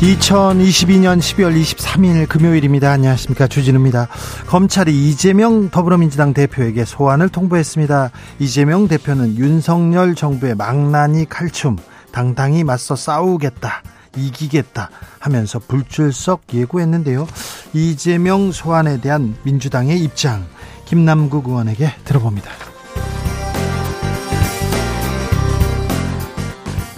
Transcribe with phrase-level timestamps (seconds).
[0.00, 2.90] 2022년 12월 23일 금요일입니다.
[2.90, 3.46] 안녕하십니까.
[3.46, 4.08] 주진우입니다.
[4.46, 8.10] 검찰이 이재명 더불어민주당 대표에게 소환을 통보했습니다.
[8.38, 11.78] 이재명 대표는 윤석열 정부의 망나니 칼춤,
[12.12, 13.82] 당당히 맞서 싸우겠다.
[14.18, 17.26] 이기겠다 하면서 불출석 예고했는데요.
[17.72, 20.44] 이재명 소환에 대한 민주당의 입장,
[20.84, 22.50] 김남국 의원에게 들어봅니다.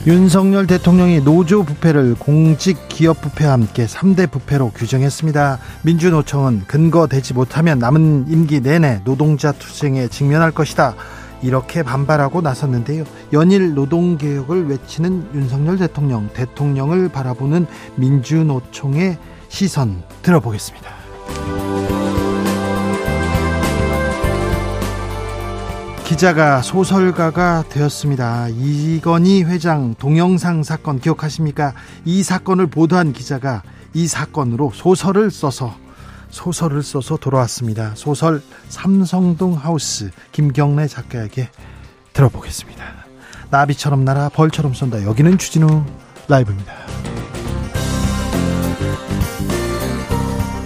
[0.08, 5.58] 윤석열 대통령이 노조 부패를 공직 기업 부패와 함께 3대 부패로 규정했습니다.
[5.82, 10.94] 민주노총은 근거되지 못하면 남은 임기 내내 노동자 투쟁에 직면할 것이다.
[11.42, 13.04] 이렇게 반발하고 나섰는데요.
[13.34, 19.18] 연일 노동개혁을 외치는 윤석열 대통령, 대통령을 바라보는 민주노총의
[19.50, 20.88] 시선 들어보겠습니다.
[26.08, 28.48] 기자가 소설가가 되었습니다.
[28.48, 31.74] 이건희 회장 동영상 사건 기억하십니까?
[32.06, 35.76] 이 사건을 보도한 기자가 이 사건으로 소설을 써서
[36.30, 37.92] 소설을 써서 돌아왔습니다.
[37.94, 41.50] 소설 삼성동 하우스 김경래 작가에게
[42.14, 42.82] 들어보겠습니다.
[43.50, 45.04] 나비처럼 날아 벌처럼 쏜다.
[45.04, 45.84] 여기는 추진우
[46.26, 46.72] 라이브입니다.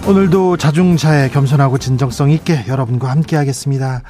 [0.07, 4.03] 오늘도 자중차에 겸손하고 진정성 있게 여러분과 함께 하겠습니다.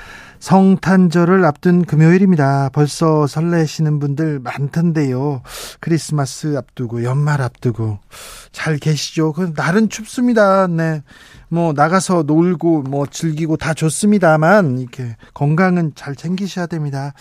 [0.43, 2.69] 성탄절을 앞둔 금요일입니다.
[2.73, 5.41] 벌써 설레시는 분들 많던데요.
[5.79, 7.99] 크리스마스 앞두고 연말 앞두고
[8.51, 9.31] 잘 계시죠?
[9.31, 10.67] 그 날은 춥습니다.
[10.67, 11.01] 네.
[11.47, 17.13] 뭐 나가서 놀고 뭐 즐기고 다 좋습니다만 이렇게 건강은 잘 챙기셔야 됩니다.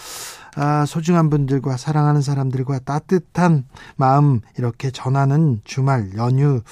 [0.54, 3.64] 아, 소중한 분들과 사랑하는 사람들과 따뜻한
[3.96, 6.62] 마음 이렇게 전하는 주말 연휴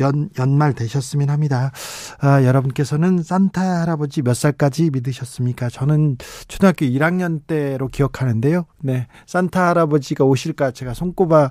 [0.00, 1.70] 연 연말 되셨으면 합니다.
[2.20, 5.68] 아, 여러분께서는 산타 할아버지 몇 살까지 믿으셨습니까?
[5.68, 6.16] 저는
[6.48, 8.64] 초등학교 1학년 때로 기억하는데요.
[8.78, 9.06] 네.
[9.26, 11.50] 산타 할아버지가 오실까 제가 손꼽아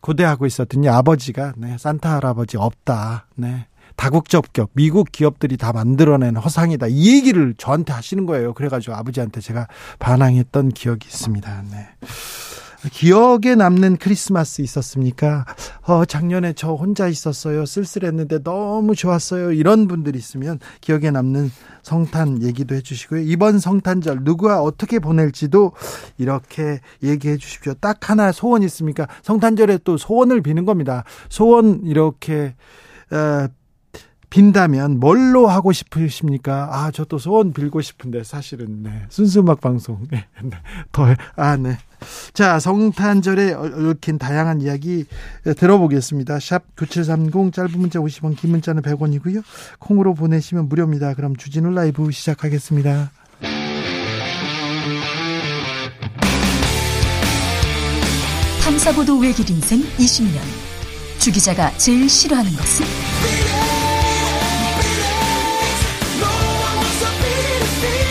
[0.00, 3.26] 고대하고 있었더니 아버지가 네, 산타 할아버지 없다.
[3.36, 3.66] 네.
[3.98, 8.54] 다국적격 미국 기업들이 다 만들어낸 허상이다 이 얘기를 저한테 하시는 거예요.
[8.54, 9.66] 그래가지고 아버지한테 제가
[9.98, 11.64] 반항했던 기억이 있습니다.
[11.72, 11.88] 네.
[12.92, 15.44] 기억에 남는 크리스마스 있었습니까?
[15.82, 17.66] 어, 작년에 저 혼자 있었어요.
[17.66, 19.50] 쓸쓸했는데 너무 좋았어요.
[19.50, 21.50] 이런 분들이 있으면 기억에 남는
[21.82, 23.22] 성탄 얘기도 해주시고요.
[23.22, 25.72] 이번 성탄절 누구와 어떻게 보낼지도
[26.18, 27.74] 이렇게 얘기해 주십시오.
[27.80, 29.08] 딱 하나 소원 있습니까?
[29.22, 31.02] 성탄절에 또 소원을 비는 겁니다.
[31.28, 32.54] 소원 이렇게
[33.10, 33.48] 어,
[34.30, 36.68] 빈다면 뭘로 하고 싶으십니까?
[36.70, 39.02] 아, 저 또 소원 빌고 싶은데 사실은 네.
[39.08, 40.26] 순수 음악 방송 네.
[40.92, 41.06] 더
[41.36, 41.78] 아, 네.
[42.32, 45.06] 자, 성탄절에 얽힌 다양한 이야기
[45.56, 46.38] 들어보겠습니다.
[46.38, 49.42] 샵 9730 짧은 문자 50원, 긴 문자는 100원이고요.
[49.80, 51.14] 콩으로 보내시면 무료입니다.
[51.14, 53.10] 그럼 주진우 라이브 시작하겠습니다.
[58.62, 60.38] 탐사보도 외길 인생 20년.
[61.18, 63.57] 주 기자가 제일 싫어하는 것은?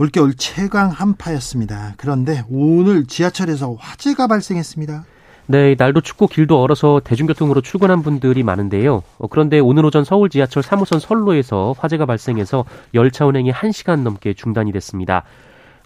[0.00, 1.94] 올겨울 최강 한파였습니다.
[1.96, 5.04] 그런데 오늘 지하철에서 화재가 발생했습니다.
[5.46, 9.02] 네, 날도 춥고 길도 얼어서 대중교통으로 출근한 분들이 많은데요.
[9.18, 12.64] 어, 그런데 오늘 오전 서울 지하철 3호선 선로에서 화재가 발생해서
[12.94, 15.24] 열차 운행이 1시간 넘게 중단이 됐습니다.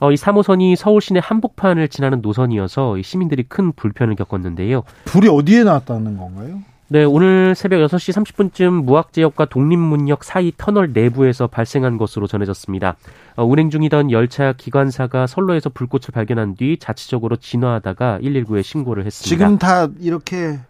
[0.01, 4.83] 어, 이 3호선이 서울 시내 한복판을 지나는 노선이어서 시민들이 큰 불편을 겪었는데요.
[5.07, 6.61] 불이 어디에 나왔다는 건가요?
[6.93, 8.13] 네, 오늘 새벽 6시
[8.53, 12.97] 30분쯤 무학지역과 독립문역 사이 터널 내부에서 발생한 것으로 전해졌습니다.
[13.35, 19.27] 어, 운행 중이던 열차 기관사가 선로에서 불꽃을 발견한 뒤 자치적으로 진화하다가 119에 신고를 했습니다.
[19.27, 20.61] 지금 다 이렇게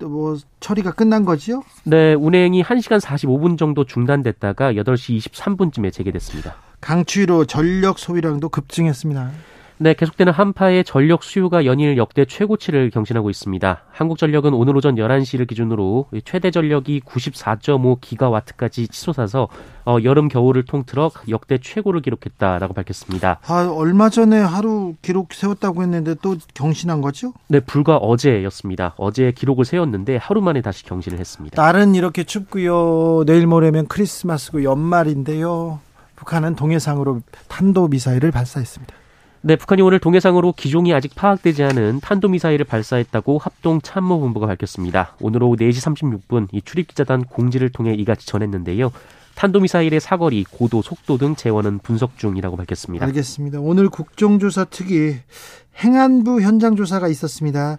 [0.00, 1.62] 뭐 처리가 끝난 거지요?
[1.84, 6.54] 네, 운행이 1시간 45분 정도 중단됐다가 8시 23분쯤에 재개됐습니다.
[6.82, 9.30] 강추위로 전력 소비량도 급증했습니다.
[9.78, 13.82] 네, 계속되는 한파에 전력 수요가 연일 역대 최고치를 경신하고 있습니다.
[13.90, 19.48] 한국전력은 오늘 오전 11시를 기준으로 최대 전력이 94.5 기가와트까지 치솟아서
[19.84, 23.40] 어, 여름 겨울을 통틀어 역대 최고를 기록했다라고 밝혔습니다.
[23.46, 27.34] 아, 얼마 전에 하루 기록 세웠다고 했는데 또 경신한 거죠?
[27.48, 28.94] 네, 불과 어제였습니다.
[28.96, 31.62] 어제 기록을 세웠는데 하루 만에 다시 경신을 했습니다.
[31.62, 33.24] 날은 이렇게 춥고요.
[33.26, 35.80] 내일 모레면 크리스마스고 연말인데요.
[36.16, 39.05] 북한은 동해상으로 탄도 미사일을 발사했습니다.
[39.46, 45.14] 네, 북한이 오늘 동해상으로 기종이 아직 파악되지 않은 탄도미사일을 발사했다고 합동참모본부가 밝혔습니다.
[45.20, 48.90] 오늘 오후 4시 36분 이 출입기자단 공지를 통해 이같이 전했는데요.
[49.36, 53.06] 탄도미사일의 사거리, 고도, 속도 등 재원은 분석 중이라고 밝혔습니다.
[53.06, 53.60] 알겠습니다.
[53.60, 55.14] 오늘 국정조사 특위
[55.76, 57.78] 행안부 현장 조사가 있었습니다.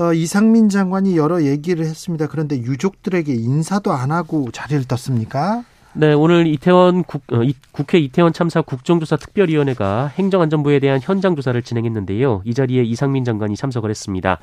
[0.00, 2.26] 어, 이상민 장관이 여러 얘기를 했습니다.
[2.26, 5.62] 그런데 유족들에게 인사도 안 하고 자리를 떴습니까?
[5.94, 11.60] 네, 오늘 이태원 국, 어, 이, 국회 이태원 참사 국정조사 특별위원회가 행정안전부에 대한 현장 조사를
[11.60, 12.42] 진행했는데요.
[12.44, 14.38] 이 자리에 이상민 장관이 참석을 했습니다.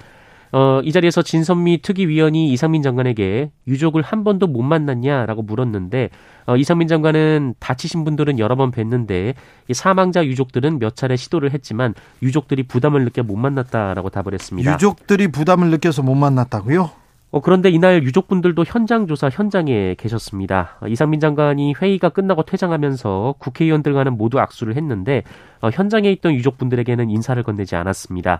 [0.51, 6.09] 어, 이 자리에서 진선미 특위위원이 이상민 장관에게 유족을 한 번도 못 만났냐라고 물었는데
[6.45, 9.33] 어, 이상민 장관은 다치신 분들은 여러 번 뵀는데
[9.67, 11.93] 이 사망자 유족들은 몇 차례 시도를 했지만
[12.23, 14.73] 유족들이 부담을 느껴 못 만났다라고 답을 했습니다.
[14.73, 16.91] 유족들이 부담을 느껴서 못 만났다고요?
[17.31, 20.77] 어, 그런데 이날 유족분들도 현장 조사 현장에 계셨습니다.
[20.81, 25.23] 어, 이상민 장관이 회의가 끝나고 퇴장하면서 국회의원들과는 모두 악수를 했는데
[25.61, 28.39] 어, 현장에 있던 유족분들에게는 인사를 건네지 않았습니다.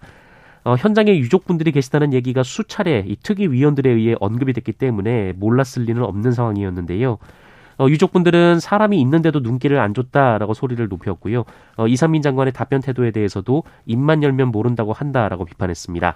[0.63, 6.31] 어, 현장에 유족분들이 계시다는 얘기가 수차례 이 특위위원들에 의해 언급이 됐기 때문에 몰랐을 리는 없는
[6.31, 7.19] 상황이었는데요.
[7.77, 11.45] 어, 유족분들은 사람이 있는데도 눈길을 안 줬다라고 소리를 높였고요.
[11.77, 16.15] 어, 이상민 장관의 답변 태도에 대해서도 입만 열면 모른다고 한다라고 비판했습니다.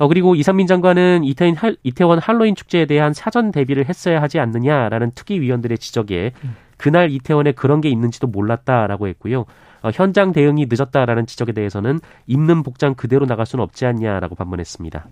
[0.00, 5.10] 어, 그리고 이상민 장관은 이태원, 할, 이태원 할로윈 축제에 대한 사전 대비를 했어야 하지 않느냐라는
[5.14, 6.32] 특위위원들의 지적에
[6.78, 9.44] 그날 이태원에 그런 게 있는지도 몰랐다라고 했고요.
[9.82, 15.06] 어, 현장 대응이 늦었다라는 지적에 대해서는 입는 복장 그대로 나갈 수는 없지 않냐라고 반문했습니다.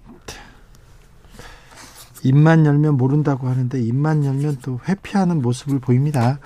[2.24, 6.38] 입만 열면 모른다고 하는데 입만 열면 또 회피하는 모습을 보입니다.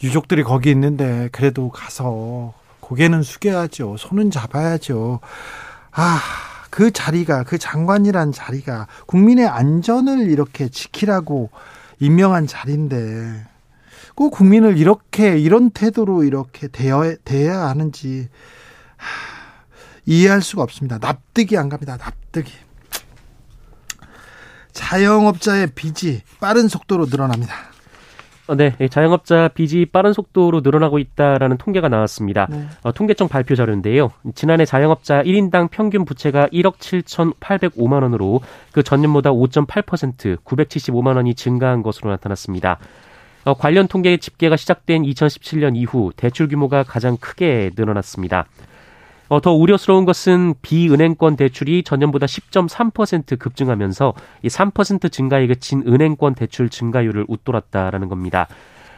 [0.00, 3.96] 유족들이 거기 있는데 그래도 가서 고개는 숙여야죠.
[3.96, 5.18] 손은 잡아야죠.
[5.90, 6.20] 아,
[6.70, 11.50] 그 자리가 그 장관이란 자리가 국민의 안전을 이렇게 지키라고
[11.98, 13.46] 임명한 자리인데
[14.14, 18.28] 꼭 국민을 이렇게 이런 태도로 이렇게 대여, 대해야 하는지
[18.96, 19.06] 하,
[20.06, 20.98] 이해할 수가 없습니다.
[20.98, 21.96] 납득이 안 갑니다.
[21.96, 22.52] 납득이.
[24.72, 27.54] 자영업자의 빚이 빠른 속도로 늘어납니다.
[28.50, 32.48] 어, 네, 자영업자 빚이 빠른 속도로 늘어나고 있다라는 통계가 나왔습니다.
[32.50, 32.64] 네.
[32.82, 34.10] 어, 통계청 발표 자료인데요.
[34.34, 38.40] 지난해 자영업자 1인당 평균 부채가 1억 7,805만 원으로
[38.72, 42.80] 그 전년보다 5.8% 975만 원이 증가한 것으로 나타났습니다.
[43.44, 48.46] 어, 관련 통계 집계가 시작된 2017년 이후 대출 규모가 가장 크게 늘어났습니다.
[49.30, 54.12] 어, 더 우려스러운 것은 비은행권 대출이 전년보다 10.3% 급증하면서
[54.42, 58.48] 이 3% 증가에 그친 은행권 대출 증가율을 웃돌았다라는 겁니다.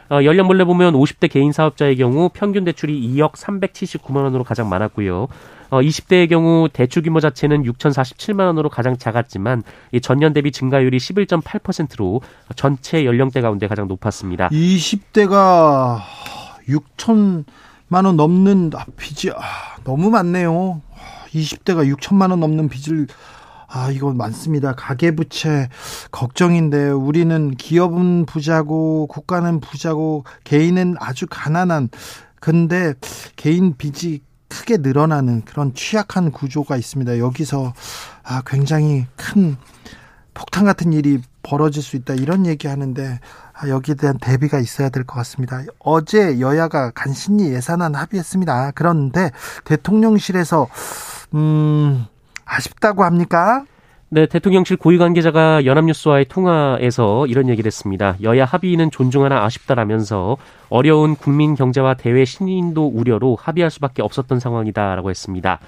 [0.09, 5.27] 어, 연령별로 보면 50대 개인 사업자의 경우 평균 대출이 2억 379만 원으로 가장 많았고요.
[5.69, 12.21] 어, 20대의 경우 대출 규모 자체는 6,047만 원으로 가장 작았지만 이 전년 대비 증가율이 11.8%로
[12.55, 14.49] 전체 연령대 가운데 가장 높았습니다.
[14.49, 15.99] 20대가
[16.67, 17.45] 6천
[17.93, 19.35] 만 원 넘는 빚이 아,
[19.83, 20.81] 너무 많네요.
[21.31, 23.05] 20대가 6천만 원 넘는 빚을
[23.67, 24.73] 아, 이거 많습니다.
[24.73, 25.69] 가계부채
[26.11, 31.89] 걱정인데 우리는 기업은 부자고 국가는 부자고 개인은 아주 가난한
[32.39, 32.95] 근데
[33.35, 37.19] 개인 빚이 크게 늘어나는 그런 취약한 구조가 있습니다.
[37.19, 37.73] 여기서
[38.23, 39.55] 아, 굉장히 큰
[40.33, 43.19] 폭탄 같은 일이 벌어질 수 있다 이런 얘기 하는데
[43.52, 45.61] 아, 여기에 대한 대비가 있어야 될 것 같습니다.
[45.79, 48.71] 어제 여야가 간신히 예산안 합의했습니다.
[48.75, 49.31] 그런데
[49.65, 50.67] 대통령실에서
[51.35, 52.05] 음
[52.45, 53.65] 아쉽다고 합니까?
[54.09, 58.15] 네, 대통령실 고위 관계자가 연합뉴스와의 통화에서 이런 얘기를 했습니다.
[58.21, 60.37] 여야 합의는 존중하나 아쉽다라면서
[60.69, 65.59] 어려운 국민 경제와 대외 신인도 우려로 합의할 수밖에 없었던 상황이다라고 했습니다.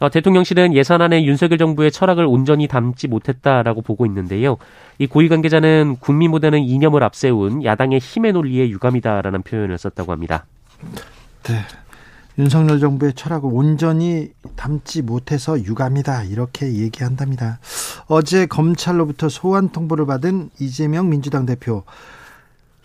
[0.00, 4.56] 어, 대통령실은 예산안에 윤석열 정부의 철학을 온전히 담지 못했다라고 보고 있는데요.
[4.98, 10.46] 이 고위 관계자는 국민보다는 이념을 앞세운 야당의 힘의 논리에 유감이다라는 표현을 썼다고 합니다.
[11.44, 11.60] 네.
[12.36, 17.60] 윤석열 정부의 철학을 온전히 담지 못해서 유감이다 이렇게 얘기한답니다.
[18.06, 21.84] 어제 검찰로부터 소환 통보를 받은 이재명 민주당 대표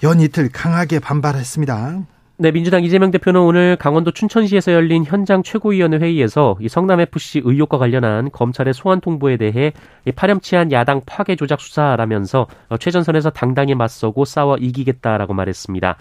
[0.03, 2.03] 연 이틀 강하게 반발했습니다.
[2.41, 7.77] 네, 민주당 이재명 대표는 오늘 강원도 춘천시에서 열린 현장 최고위원회 회의에서 이 성남 FC 의혹과
[7.77, 9.73] 관련한 검찰의 소환 통보에 대해
[10.15, 12.47] 파렴치한 야당 파괴 조작 수사라면서
[12.79, 15.97] 최전선에서 당당히 맞서고 싸워 이기겠다라고 말했습니다.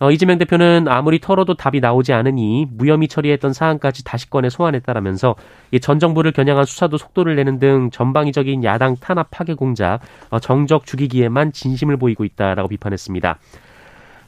[0.00, 5.36] 어, 이재명 대표는 아무리 털어도 답이 나오지 않으니 무혐의 처리했던 사안까지 다시 꺼내 소환했다라면서
[5.80, 11.52] 전 정부를 겨냥한 수사도 속도를 내는 등 전방위적인 야당 탄압 파괴 공작, 어, 정적 죽이기에만
[11.52, 13.38] 진심을 보이고 있다라고 비판했습니다.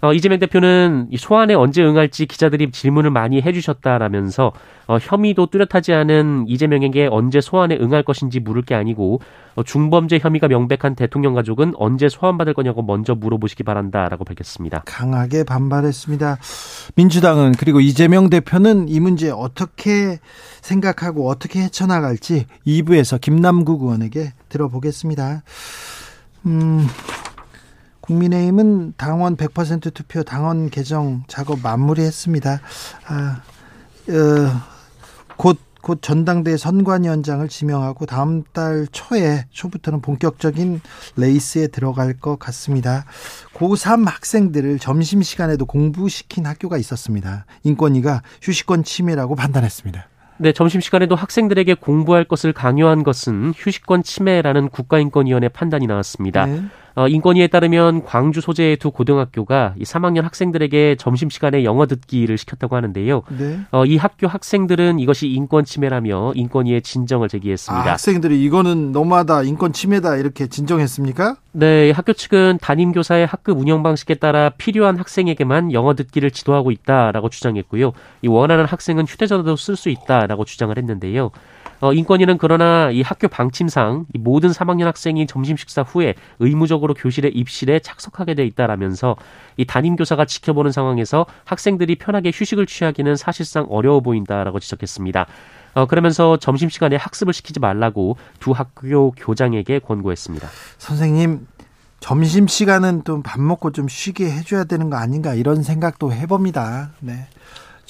[0.02, 4.52] 어, 이재명 대표는 이 소환에 언제 응할지 기자들이 질문을 많이 해주셨다라면서
[4.86, 9.20] 어, 혐의도 뚜렷하지 않은 이재명에게 언제 소환에 응할 것인지 물을 게 아니고
[9.56, 14.82] 어, 중범죄 혐의가 명백한 대통령 가족은 언제 소환받을 거냐고 먼저 물어보시기 바란다라고 밝혔습니다.
[14.86, 16.38] 강하게 반발했습니다.
[16.94, 20.18] 민주당은 그리고 이재명 대표는 이 문제 어떻게
[20.62, 25.42] 생각하고 어떻게 헤쳐나갈지 2부에서 김남국 의원에게 들어보겠습니다.
[26.46, 26.86] 음,
[28.10, 32.60] 국민의힘은 당원 100% 투표 당원 개정 작업 마무리했습니다.
[33.06, 33.42] 아,
[34.08, 34.12] 어,
[35.36, 40.80] 곧, 곧 전당대 선관위원장을 지명하고 다음 달 초에, 초부터는 본격적인
[41.16, 43.04] 레이스에 들어갈 것 같습니다.
[43.54, 47.46] 고3 학생들을 점심시간에도 공부시킨 학교가 있었습니다.
[47.62, 50.08] 인권위가 휴식권 침해라고 판단했습니다.
[50.38, 56.46] 네, 점심시간에도 학생들에게 공부할 것을 강요한 것은 휴식권 침해라는 국가인권위원회 판단이 나왔습니다.
[56.46, 56.62] 네.
[56.94, 63.22] 어, 인권위에 따르면 광주 소재의 두 고등학교가 이 3학년 학생들에게 점심시간에 영어 듣기를 시켰다고 하는데요.
[63.38, 63.60] 네.
[63.70, 67.88] 어, 이 학교 학생들은 이것이 인권 침해라며 인권위에 진정을 제기했습니다.
[67.88, 71.36] 아, 학생들이 이거는 너무하다, 인권 침해다 이렇게 진정했습니까?
[71.52, 77.28] 네, 학교 측은 담임 교사의 학급 운영 방식에 따라 필요한 학생에게만 영어 듣기를 지도하고 있다라고
[77.28, 77.92] 주장했고요.
[78.22, 81.30] 이 원하는 학생은 휴대전화도 쓸 수 있다라고 주장을 했는데요.
[81.80, 87.28] 어, 인권위는 그러나 이 학교 방침상 이 모든 3학년 학생이 점심 식사 후에 의무적으로 교실에
[87.28, 89.16] 입실에 착석하게 돼 있다라면서
[89.56, 95.26] 이 담임 교사가 지켜보는 상황에서 학생들이 편하게 휴식을 취하기는 사실상 어려워 보인다라고 지적했습니다.
[95.74, 100.48] 어, 그러면서 점심시간에 학습을 시키지 말라고 두 학교 교장에게 권고했습니다.
[100.78, 101.46] 선생님,
[102.00, 106.90] 점심시간은 또밥 먹고 좀 쉬게 해줘야 되는 거 아닌가 이런 생각도 해봅니다.
[107.00, 107.26] 네.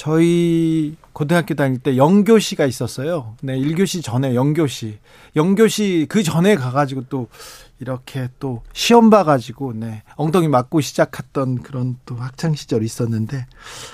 [0.00, 3.36] 저희 고등학교 다닐 때 영교시가 있었어요.
[3.42, 4.98] 네, 1교시 전에 영교시.
[5.36, 7.28] 영교시 그 전에 가가지고 또
[7.80, 13.44] 이렇게 또 시험 봐가지고, 네, 엉덩이 맞고 시작했던 그런 또 학창시절이 있었는데,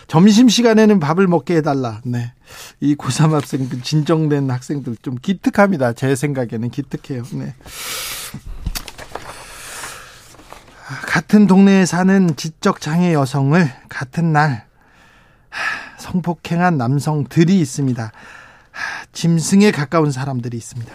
[0.06, 2.00] 점심시간에는 밥을 먹게 해달라.
[2.04, 2.32] 네.
[2.78, 5.92] 이 고3 학생, 그 진정된 학생들 좀 기특합니다.
[5.92, 7.24] 제 생각에는 기특해요.
[7.32, 7.52] 네.
[11.08, 14.65] 같은 동네에 사는 지적장애 여성을 같은 날
[16.16, 18.12] 성폭행한 남성들이 있습니다.
[19.12, 20.92] 짐승에 가까운 사람들이 있습니다.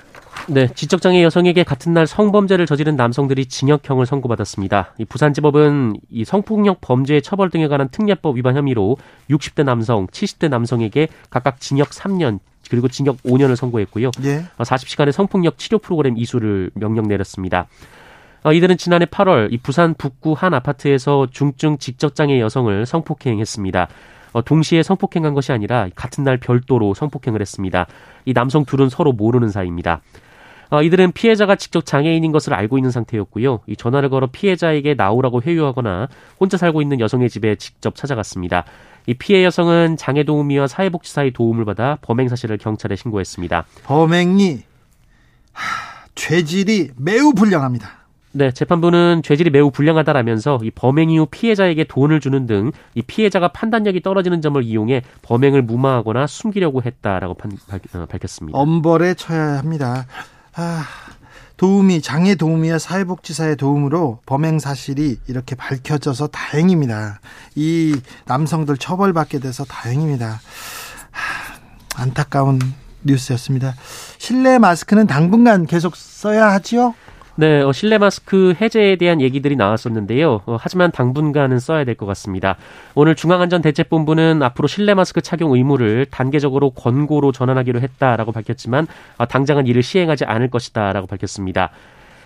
[0.47, 4.95] 네, 지적장애 여성에게 같은 날 성범죄를 저지른 남성들이 징역형을 선고받았습니다.
[4.97, 8.97] 이 부산지법은 이 성폭력 범죄 처벌 등에 관한 특례법 위반 혐의로
[9.29, 14.11] 60대 남성, 70대 남성에게 각각 징역 3년 그리고 징역 5년을 선고했고요.
[14.23, 14.45] 예.
[14.57, 17.67] 40시간의 성폭력 치료 프로그램 이수를 명령 내렸습니다.
[18.43, 23.87] 어, 이들은 지난해 8월 이 부산 북구 한 아파트에서 중증 직접장애 여성을 성폭행했습니다.
[24.33, 27.87] 어, 동시에 성폭행한 것이 아니라 같은 날 별도로 성폭행을 했습니다.
[28.25, 30.01] 이 남성 둘은 서로 모르는 사이입니다.
[30.71, 33.59] 어, 이들은 피해자가 직접 장애인인 것을 알고 있는 상태였고요.
[33.67, 36.07] 이 전화를 걸어 피해자에게 나오라고 회유하거나
[36.39, 38.63] 혼자 살고 있는 여성의 집에 직접 찾아갔습니다.
[39.05, 43.65] 이 피해 여성은 장애 도우미와 사회복지사의 도움을 받아 범행 사실을 경찰에 신고했습니다.
[43.83, 44.61] 범행이
[45.51, 48.00] 하, 죄질이 매우 불량합니다.
[48.33, 54.01] 네, 재판부는 죄질이 매우 불량하다라면서 이 범행 이후 피해자에게 돈을 주는 등 이 피해자가 판단력이
[54.01, 60.05] 떨어지는 점을 이용해 범행을 무마하거나 숨기려고 했다라고 판, 밝, 어, 혔습니다 엄벌에 쳐야 합니다.
[60.55, 60.83] 아,
[61.57, 67.19] 도움이 장애 도우미와 사회복지사의 도움으로 범행 사실이 이렇게 밝혀져서 다행입니다.
[67.55, 67.95] 이
[68.25, 70.39] 남성들 처벌받게 돼서 다행입니다.
[71.11, 72.59] 하, 안타까운
[73.03, 73.73] 뉴스였습니다.
[74.17, 76.93] 실내 마스크는 당분간 계속 써야 하지요?
[77.35, 80.41] 네, 어, 실내 마스크 해제에 대한 얘기들이 나왔었는데요.
[80.45, 82.55] 어, 하지만 당분간은 써야 될 것 같습니다.
[82.95, 89.81] 오늘 중앙안전대책본부는 앞으로 실내 마스크 착용 의무를 단계적으로 권고로 전환하기로 했다라고 밝혔지만 어, 당장은 이를
[89.83, 91.69] 시행하지 않을 것이다라고 밝혔습니다.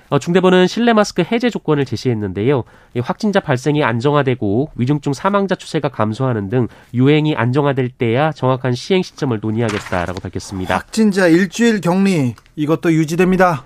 [0.10, 2.64] 어, 중대본은 실내 마스크 해제 조건을 제시했는데요.
[3.02, 10.20] 확진자 발생이 안정화되고 위중증 사망자 추세가 감소하는 등 유행이 안정화될 때야 정확한 시행 시점을 논의하겠다라고
[10.20, 10.76] 밝혔습니다.
[10.76, 13.66] 확진자 일주일 격리 이것도 유지됩니다.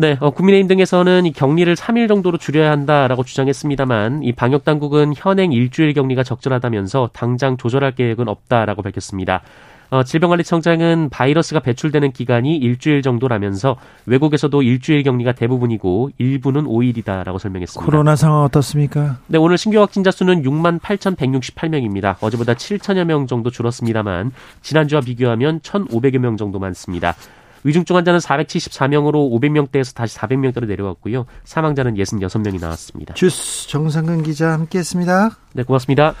[0.00, 5.50] 네, 어, 국민의힘 등에서는 이 격리를 3일 정도로 줄여야 한다라고 주장했습니다만 이 방역 당국은 현행
[5.50, 9.42] 일주일 격리가 적절하다면서 당장 조절할 계획은 없다라고 밝혔습니다.
[9.90, 13.74] 어, 질병관리청장은 바이러스가 배출되는 기간이 일주일 정도라면서
[14.06, 17.84] 외국에서도 일주일 격리가 대부분이고 일부는 5일이다라고 설명했습니다.
[17.84, 19.16] 코로나 상황 어떻습니까?
[19.26, 22.18] 네, 오늘 신규 확진자 수는 6만 8,168명입니다.
[22.20, 24.30] 어제보다 7천여 명 정도 줄었습니다만
[24.62, 27.16] 지난주와 비교하면 1,500여 명 정도 많습니다.
[27.64, 31.26] 위중증 환자는 474명으로 500명대에서 다시 400명대로 내려왔고요.
[31.44, 33.14] 사망자는 66명이 나왔습니다.
[33.14, 35.30] 주스 정상근 기자 함께했습니다.
[35.54, 36.14] 네, 고맙습니다.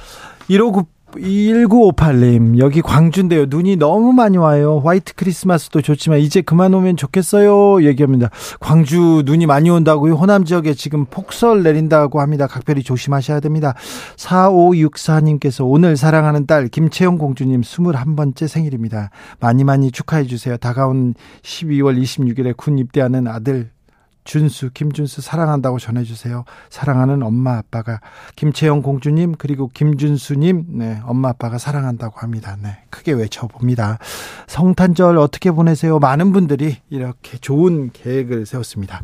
[0.48, 3.46] 159 1958님, 여기 광주인데요.
[3.48, 4.80] 눈이 너무 많이 와요.
[4.84, 7.82] 화이트 크리스마스도 좋지만 이제 그만 오면 좋겠어요.
[7.84, 8.30] 얘기합니다.
[8.60, 10.14] 광주 눈이 많이 온다고요.
[10.14, 12.46] 호남 지역에 지금 폭설 내린다고 합니다.
[12.46, 13.74] 각별히 조심하셔야 됩니다.
[14.16, 19.10] 4564님께서 오늘 사랑하는 딸 김채영 공주님 21번째 생일입니다.
[19.40, 20.56] 많이 많이 축하해 주세요.
[20.56, 23.70] 다가온 12월 26일에 군 입대하는 아들
[24.28, 26.44] 준수, 김준수 사랑한다고 전해주세요.
[26.68, 28.00] 사랑하는 엄마 아빠가
[28.36, 32.58] 김채영 공주님 그리고 김준수님, 네 엄마 아빠가 사랑한다고 합니다.
[32.62, 33.98] 네 크게 외쳐봅니다.
[34.46, 35.98] 성탄절 어떻게 보내세요?
[35.98, 39.00] 많은 분들이 이렇게 좋은 계획을 세웠습니다.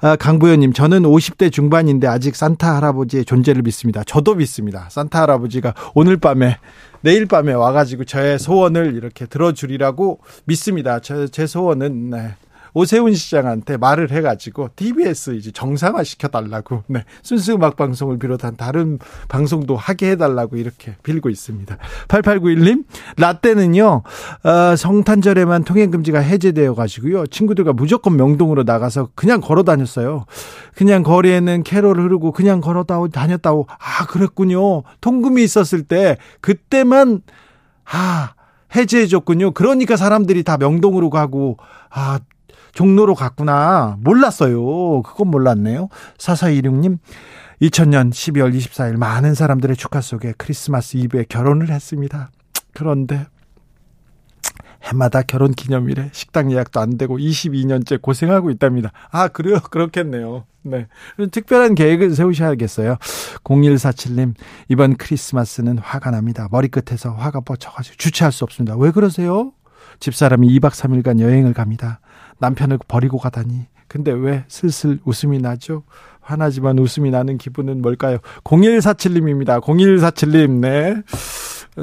[0.00, 4.02] 아, 강보현님, 저는 50대 중반인데 아직 산타 할아버지의 존재를 믿습니다.
[4.04, 4.88] 저도 믿습니다.
[4.90, 6.56] 산타 할아버지가 오늘 밤에
[7.02, 10.98] 내일 밤에 와가지고 저의 소원을 이렇게 들어주리라고 믿습니다.
[11.00, 12.34] 저, 제 소원은 네.
[12.74, 18.98] 오세훈 시장한테 말을 해가지고 TBS 이제 정상화 시켜달라고 네, 순수 음악 방송을 비롯한 다른
[19.28, 21.76] 방송도 하게 해달라고 이렇게 빌고 있습니다.
[22.08, 22.84] 8891님
[23.18, 24.02] 라떼는요
[24.44, 30.24] 어, 성탄절에만 통행 금지가 해제되어 가지고요 친구들과 무조건 명동으로 나가서 그냥 걸어 다녔어요.
[30.74, 34.82] 그냥 거리에는 캐롤 흐르고 그냥 걸어 다녔다고 아 그랬군요.
[35.00, 37.22] 통금이 있었을 때 그때만
[37.84, 38.34] 아
[38.74, 39.52] 해제해줬군요.
[39.52, 41.58] 그러니까 사람들이 다 명동으로 가고
[41.90, 42.20] 아
[42.72, 43.96] 종로로 갔구나.
[44.00, 45.02] 몰랐어요.
[45.02, 45.88] 그건 몰랐네요.
[46.18, 46.98] 4416님,
[47.60, 52.30] 2000년 12월 24일 많은 사람들의 축하 속에 크리스마스 이브에 결혼을 했습니다.
[52.74, 53.26] 그런데
[54.82, 58.90] 해마다 결혼 기념일에 식당 예약도 안 되고 22년째 고생하고 있답니다.
[59.10, 59.60] 아, 그래요?
[59.70, 60.44] 그렇겠네요.
[60.62, 60.86] 네.
[61.30, 62.96] 특별한 계획을 세우셔야겠어요.
[63.44, 64.34] 0147님,
[64.68, 66.48] 이번 크리스마스는 화가 납니다.
[66.50, 68.76] 머리끝에서 화가 뻗쳐가지고 주체할 수 없습니다.
[68.76, 69.52] 왜 그러세요?
[70.00, 72.00] 집사람이 2박 3일간 여행을 갑니다.
[72.38, 73.66] 남편을 버리고 가다니.
[73.88, 75.82] 근데 왜 슬슬 웃음이 나죠?
[76.20, 78.18] 화나지만 웃음이 나는 기분은 뭘까요?
[78.44, 79.60] 0147님입니다.
[79.60, 81.02] 0147님, 네.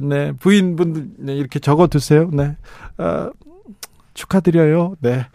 [0.01, 0.31] 네.
[0.33, 1.35] 부인분들, 네.
[1.35, 2.29] 이렇게 적어 두세요.
[2.31, 2.55] 네.
[2.97, 3.29] 어,
[4.13, 4.95] 축하드려요.
[5.01, 5.27] 네.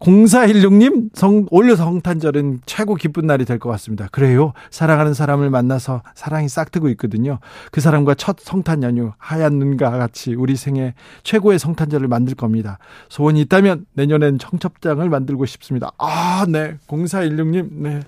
[0.00, 4.06] 0416님, 성, 올려 성탄절은 최고 기쁜 날이 될 것 같습니다.
[4.12, 4.52] 그래요.
[4.70, 7.40] 사랑하는 사람을 만나서 사랑이 싹트고 있거든요.
[7.72, 12.78] 그 사람과 첫 성탄 연휴, 하얀 눈과 같이 우리 생애 최고의 성탄절을 만들 겁니다.
[13.08, 15.90] 소원이 있다면 내년엔 청첩장을 만들고 싶습니다.
[15.98, 16.76] 아, 네.
[16.86, 18.00] 0416님, 네.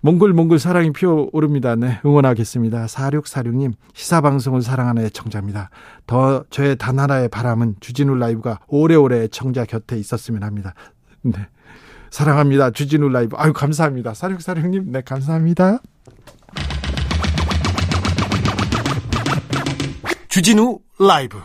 [0.00, 1.74] 몽글몽글 사랑이 피어오릅니다.
[1.74, 2.86] 네, 응원하겠습니다.
[2.86, 5.70] 4646님, 시사방송을 사랑하는 애청자입니다.
[6.06, 10.74] 더, 저의 단 하나의 바람은 주진우 라이브가 오래오래 애청자 곁에 있었으면 합니다.
[11.34, 11.46] 네.
[12.10, 12.70] 사랑합니다.
[12.70, 13.36] 주진우 라이브.
[13.36, 14.14] 아유, 감사합니다.
[14.14, 15.80] 사육사육님, 네, 감사합니다.
[20.28, 21.38] 주진우 라이브.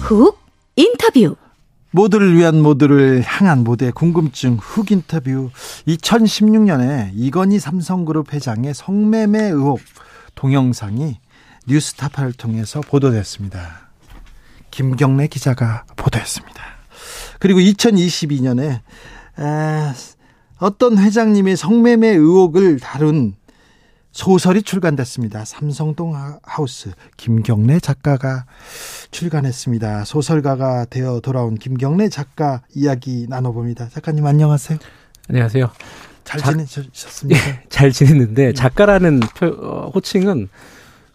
[0.00, 0.38] 훅
[0.76, 1.36] 인터뷰.
[1.90, 5.50] 모두를 위한 모두를 향한 모두의 궁금증 훅 인터뷰
[5.86, 9.80] 2016년에 이건희 삼성그룹 회장의 성매매 의혹
[10.34, 11.18] 동영상이
[11.66, 13.88] 뉴스타파를 통해서 보도됐습니다.
[14.70, 16.62] 김경래 기자가 보도했습니다.
[17.38, 18.80] 그리고 2022년에
[20.58, 23.34] 어떤 회장님의 성매매 의혹을 다룬
[24.18, 25.44] 소설이 출간됐습니다.
[25.44, 28.46] 삼성동 하우스 김경래 작가가
[29.12, 30.04] 출간했습니다.
[30.06, 33.88] 소설가가 되어 돌아온 김경래 작가 이야기 나눠봅니다.
[33.90, 34.80] 작가님 안녕하세요.
[35.28, 35.70] 안녕하세요.
[36.24, 37.48] 잘 지내셨습니까?
[37.48, 40.48] 예, 잘 지냈는데 작가라는 표, 어, 호칭은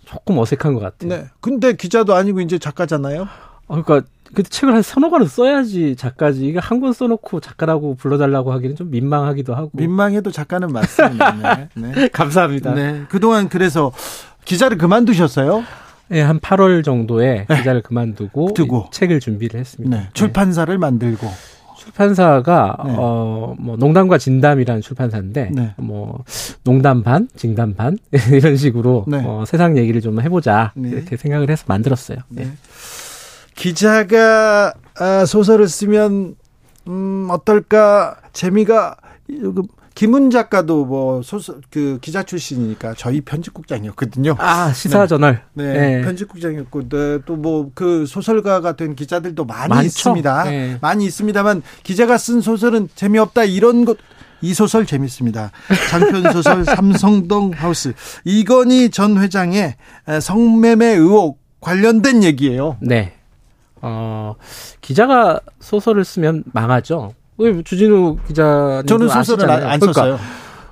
[0.06, 1.10] 조금 어색한 것 같아요.
[1.10, 1.28] 네.
[1.42, 3.28] 근데 기자도 아니고 이제 작가잖아요.
[3.68, 6.46] 어, 그러니까 그 책을 한 서너 권을 써야지 작가지.
[6.46, 9.70] 이게 한 권 써놓고 작가라고 불러달라고 하기는 좀 민망하기도 하고.
[9.74, 11.32] 민망해도 작가는 맞습니다.
[11.34, 11.70] 네.
[11.76, 12.08] 네.
[12.14, 12.74] 감사합니다.
[12.74, 13.04] 네.
[13.10, 13.92] 그동안 그래서
[14.46, 15.64] 기자를 그만두셨어요?
[16.10, 17.58] 네, 한 8월 정도에 네.
[17.58, 18.88] 기자를 그만두고 두고.
[18.92, 19.98] 책을 준비를 했습니다.
[19.98, 20.10] 네.
[20.14, 21.28] 출판사를 만들고.
[21.78, 22.96] 출판사가 네.
[22.98, 25.74] 어뭐 농담과 진담이라는 출판사인데 네.
[25.78, 26.24] 뭐
[26.64, 27.98] 농담 반, 진담 반
[28.32, 29.22] 이런 식으로 네.
[29.26, 30.90] 어, 세상 얘기를 좀 해보자 네.
[30.90, 32.20] 이렇게 생각을 해서 만들었어요.
[32.30, 32.48] 네.
[33.56, 36.36] 기자가 아, 소설을 쓰면
[36.88, 38.98] 음 어떨까 재미가
[39.96, 44.36] 김은 작가도 뭐 소설 그 기자 출신이니까 저희 편집국장이었거든요.
[44.40, 45.42] 아 시사 저널.
[45.54, 45.98] 네, 네.
[45.98, 46.02] 네.
[46.02, 49.86] 편집국장이었고 네, 또뭐 그 소설가가 된 기자들도 많이 많죠.
[49.86, 50.44] 있습니다.
[50.46, 50.78] 네.
[50.82, 53.98] 많이 있습니다만 기자가 쓴 소설은 재미없다 이런 것.
[54.42, 55.52] 이 소설 재밌습니다.
[55.90, 57.94] 장편 소설 삼성동 하우스
[58.26, 59.76] 이건희 전 회장의
[60.22, 62.76] 성매매 의혹 관련된 얘기예요.
[62.82, 63.14] 네.
[63.84, 64.36] 어,
[64.82, 67.14] 기자가 소설을 쓰면 망하죠.
[67.66, 70.20] 주진우 기자 저는 소설을 안, 안 그러니까 썼어요.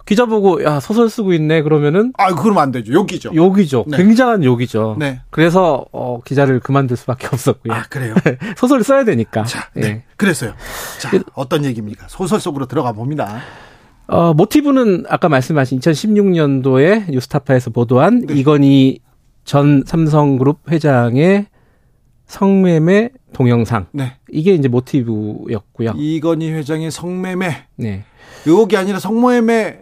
[0.06, 3.98] 기자 보고 야 소설 쓰고 있네 그러면은 아 그러면 안 되죠 욕이죠 욕이죠 네.
[3.98, 5.22] 굉장한 욕이죠 네.
[5.30, 8.16] 그래서 어, 기자를 그만둘 수밖에 없었고요 아 그래요
[8.58, 9.88] 소설을 써야 되니까 자 네.
[9.88, 10.04] 예.
[10.18, 10.54] 그랬어요
[11.00, 13.40] 자 어떤 얘기입니까 소설 속으로 들어가 봅니다
[14.08, 18.34] 어 모티브는 아까 말씀하신 2016년도에 뉴스타파에서 보도한 네.
[18.34, 19.00] 이건희
[19.46, 21.48] 전 삼성그룹 회장의
[22.32, 23.88] 성매매 동영상.
[23.92, 24.14] 네.
[24.30, 25.96] 이게 이제 모티브였고요.
[25.98, 27.66] 이건희 회장의 성매매.
[27.76, 28.06] 네.
[28.46, 29.80] 의혹이 아니라 성매매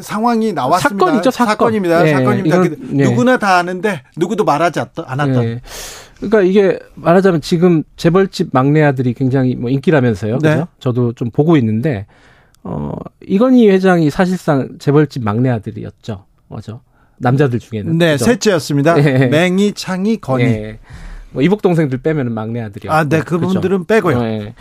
[0.00, 1.06] 상황이 나왔습니다.
[1.06, 1.52] 사건이죠, 사건.
[1.52, 2.02] 사건입니다.
[2.02, 2.12] 네.
[2.14, 2.56] 사건입니다.
[2.56, 3.04] 이건, 네.
[3.04, 5.44] 누구나 다 아는데 누구도 말하지 않았던.
[5.44, 5.60] 네.
[6.16, 10.38] 그러니까 이게 말하자면 지금 재벌집 막내 아들이 굉장히 뭐 인기라면서요.
[10.38, 10.54] 네.
[10.54, 10.68] 그죠?
[10.78, 12.06] 저도 좀 보고 있는데
[12.64, 12.92] 어
[13.26, 16.24] 이건희 회장이 사실상 재벌집 막내 아들이었죠.
[16.48, 16.80] 맞죠?
[17.18, 17.98] 남자들 중에는.
[17.98, 18.24] 네, 그죠?
[18.24, 18.94] 셋째였습니다.
[18.94, 19.26] 네.
[19.26, 20.44] 맹이, 창이, 건희.
[20.44, 20.78] 네.
[21.32, 22.92] 뭐 이복 동생들 빼면은 막내 아들이요.
[22.92, 23.84] 아, 네, 그분들은 그렇죠?
[23.84, 24.22] 빼고요.
[24.22, 24.54] 네.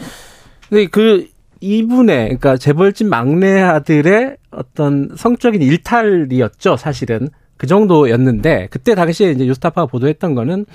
[0.70, 1.28] 근데 그
[1.62, 7.30] 이분의 그러니까 재벌집 막내 아들의 어떤 성적인 일탈이었죠, 사실은.
[7.58, 10.66] 그 정도였는데 그때 당시에 이제 유스타파가 보도했던 거는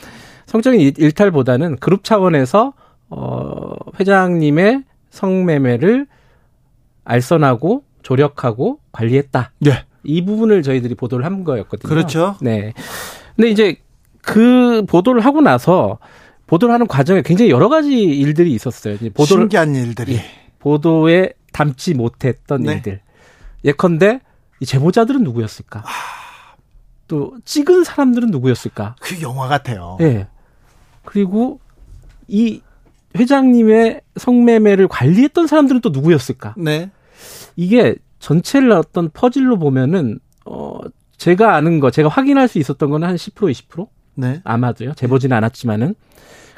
[0.45, 2.75] 성적인 일탈보다는 그룹 차원에서
[3.09, 6.07] 어 회장님의 성매매를
[7.05, 9.53] 알선하고 조력하고 관리했다.
[9.61, 9.85] 네.
[10.03, 11.89] 이 부분을 저희들이 보도를 한 거였거든요.
[11.89, 12.37] 그렇죠.
[12.43, 12.75] 네.
[13.35, 13.77] 근데 이제
[14.27, 15.99] 그 보도를 하고 나서
[16.47, 18.97] 보도를 하는 과정에 굉장히 여러 가지 일들이 있었어요.
[19.15, 20.25] 보도를 신기한 일들이 예,
[20.59, 22.75] 보도에 담지 못했던 네.
[22.75, 23.01] 일들.
[23.65, 24.21] 예컨대
[24.61, 25.81] 이 제보자들은 누구였을까?
[25.81, 25.91] 아...
[27.07, 28.97] 또 찍은 사람들은 누구였을까?
[29.01, 29.97] 그 영화 같아요.
[30.01, 30.05] 예.
[30.05, 30.27] 네.
[31.05, 31.61] 그리고
[32.29, 32.63] 이
[33.17, 36.55] 회장님의 성매매를 관리했던 사람들은 또 누구였을까?
[36.57, 36.91] 네.
[37.57, 40.79] 이게 전체를 어떤 퍼즐로 보면은 어
[41.17, 43.89] 제가 아는 거, 제가 확인할 수 있었던 거는 한 10% 20%?
[44.15, 44.41] 네.
[44.45, 44.95] 아마도요.
[44.95, 45.95] 재보지는 않았지만은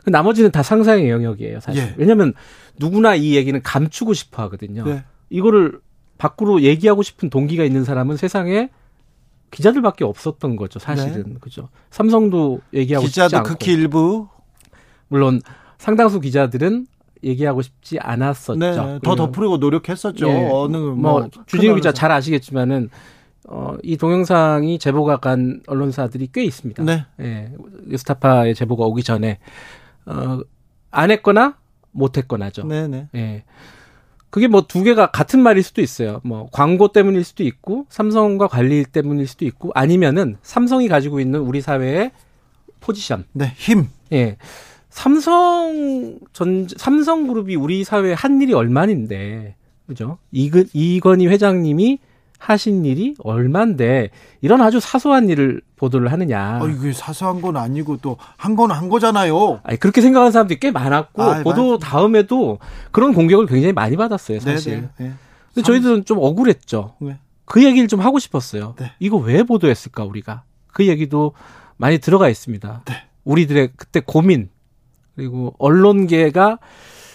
[0.04, 1.82] 그 나머지는 다 상상의 영역이에요, 사실.
[1.82, 1.94] 예.
[1.96, 2.32] 왜냐면
[2.78, 4.84] 누구나 이 얘기는 감추고 싶어 하거든요.
[4.84, 5.04] 네.
[5.30, 5.80] 이거를
[6.18, 8.70] 밖으로 얘기하고 싶은 동기가 있는 사람은 세상에
[9.50, 11.24] 기자들밖에 없었던 거죠, 사실은.
[11.26, 11.34] 네.
[11.40, 11.68] 그죠.
[11.90, 13.42] 삼성도 얘기하고 싶지 않고.
[13.48, 14.28] 극히 일부
[15.08, 15.40] 물론
[15.78, 16.86] 상당수 기자들은
[17.24, 18.58] 얘기하고 싶지 않았었죠.
[18.58, 20.26] 네, 더 덮으려고 노력했었죠.
[20.26, 20.50] 네.
[20.52, 22.90] 어느 뭐, 뭐 주진우 기자 잘 아시겠지만은
[23.48, 26.82] 어, 이 동영상이 제보가 간 언론사들이 꽤 있습니다.
[26.82, 27.06] 네.
[27.20, 27.52] 예.
[27.86, 29.38] 뉴스타파의 제보가 오기 전에
[30.06, 30.40] 어,
[30.90, 31.56] 안 했거나
[31.92, 32.64] 못 했거나죠.
[32.64, 33.08] 네, 네.
[33.14, 33.44] 예.
[34.30, 36.20] 그게 뭐 두 개가 같은 말일 수도 있어요.
[36.24, 41.60] 뭐 광고 때문일 수도 있고 삼성과 관리 때문일 수도 있고 아니면은 삼성이 가지고 있는 우리
[41.60, 42.10] 사회의
[42.80, 43.24] 포지션.
[43.32, 43.88] 네, 힘.
[44.12, 44.36] 예.
[44.90, 49.54] 삼성 전 삼성그룹이 우리 사회에 한 일이 얼마인데
[49.86, 50.18] 그죠?
[50.32, 51.98] 이근 이건희 회장님이
[52.38, 56.58] 하신 일이 얼만데 이런 아주 사소한 일을 보도를 하느냐.
[56.62, 59.60] 어, 이게 사소한 건 아니고 또 한 건 한 거잖아요.
[59.62, 61.78] 아니, 그렇게 생각하는 사람들이 꽤 많았고 아, 보도 맞...
[61.78, 62.58] 다음에도
[62.92, 64.72] 그런 공격을 굉장히 많이 받았어요, 사실.
[64.74, 65.12] 네네, 네.
[65.54, 66.94] 근데 저희들은 좀 억울했죠.
[67.00, 67.18] 네.
[67.46, 68.74] 그 얘기를 좀 하고 싶었어요.
[68.78, 68.92] 네.
[68.98, 70.42] 이거 왜 보도했을까 우리가?
[70.68, 71.32] 그 얘기도
[71.78, 72.82] 많이 들어가 있습니다.
[72.84, 72.94] 네.
[73.24, 74.50] 우리들의 그때 고민
[75.14, 76.58] 그리고 언론계가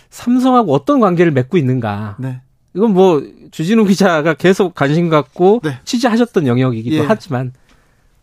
[0.09, 2.15] 삼성하고 어떤 관계를 맺고 있는가.
[2.19, 2.41] 네.
[2.73, 5.79] 이건 뭐 주진우 기자가 계속 관심 갖고 네.
[5.83, 7.05] 취재하셨던 영역이기도 예.
[7.07, 7.53] 하지만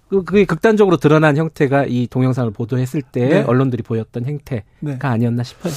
[0.09, 3.43] 그 그게 극단적으로 드러난 형태가 이 동영상을 보도했을 때 네.
[3.43, 4.99] 언론들이 보였던 행태가 네.
[5.01, 5.73] 아니었나 싶어요.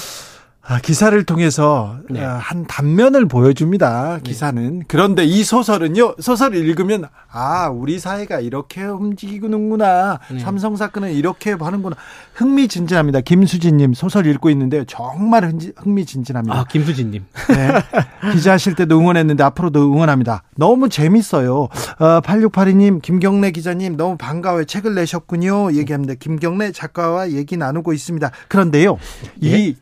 [0.63, 2.23] 아, 기사를 통해서 네.
[2.23, 4.17] 아, 한 단면을 보여줍니다.
[4.17, 4.21] 네.
[4.23, 4.79] 기사는.
[4.79, 4.85] 네.
[4.87, 6.15] 그런데 이 소설은요.
[6.19, 10.19] 소설을 읽으면 아 우리 사회가 이렇게 움직이는구나.
[10.29, 10.39] 네.
[10.39, 11.95] 삼성 사건은 이렇게 하는구나.
[12.35, 13.21] 흥미진진합니다.
[13.21, 14.85] 김수진님 소설 읽고 있는데요.
[14.85, 16.55] 정말 흥미진진합니다.
[16.55, 17.25] 아 김수진님.
[17.49, 18.31] 네.
[18.33, 20.43] 기자하실 때도 응원했는데 앞으로도 응원합니다.
[20.57, 21.69] 너무 재밌어요.
[21.99, 24.65] 어, 8682님, 김경래 기자님 너무 반가워요.
[24.65, 25.73] 책을 내셨군요.
[25.73, 26.13] 얘기합니다.
[26.13, 28.29] 김경래 작가와 얘기 나누고 있습니다.
[28.47, 28.99] 그런데요.
[29.43, 29.57] 예?
[29.57, 29.75] 이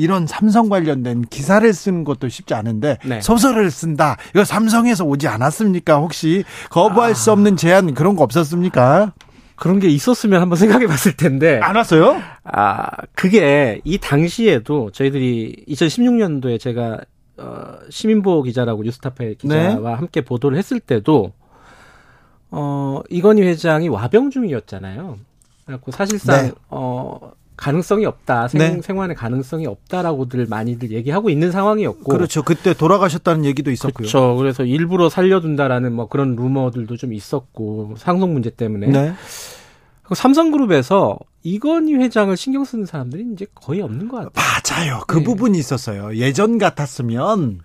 [0.00, 3.20] 이런 삼성 관련된 기사를 쓰는 것도 쉽지 않은데 네.
[3.20, 4.16] 소설을 쓴다.
[4.30, 5.98] 이거 삼성에서 오지 않았습니까?
[5.98, 7.14] 혹시 거부할 아.
[7.14, 9.12] 수 없는 제안 그런 거 없었습니까?
[9.56, 11.60] 그런 게 있었으면 한번 생각해 봤을 텐데.
[11.62, 12.18] 안 왔어요?
[12.44, 17.00] 아, 그게 이 당시에도 저희들이 2016년도에 제가
[17.36, 19.94] 어, 시민보 기자라고 뉴스타파의 기자와 네.
[19.96, 21.32] 함께 보도를 했을 때도
[22.50, 25.18] 어, 이건희 회장이 와병 중이었잖아요.
[25.66, 26.52] 그래갖고 사실상 네.
[26.70, 28.48] 어, 가능성이 없다.
[28.48, 28.80] 생, 네.
[28.80, 32.10] 생환의 가능성이 없다라고들 많이들 얘기하고 있는 상황이었고.
[32.10, 32.42] 그렇죠.
[32.42, 34.08] 그때 돌아가셨다는 얘기도 있었고요.
[34.08, 34.34] 그렇죠.
[34.36, 38.86] 그래서 일부러 살려둔다라는 뭐 그런 루머들도 좀 있었고 상속 문제 때문에.
[38.86, 39.12] 네.
[40.12, 44.32] 삼성그룹에서 이건희 회장을 신경 쓰는 사람들이 이제 거의 없는 것 같아요.
[44.34, 45.02] 맞아요.
[45.06, 45.24] 그 네.
[45.24, 46.16] 부분이 있었어요.
[46.16, 47.60] 예전 같았으면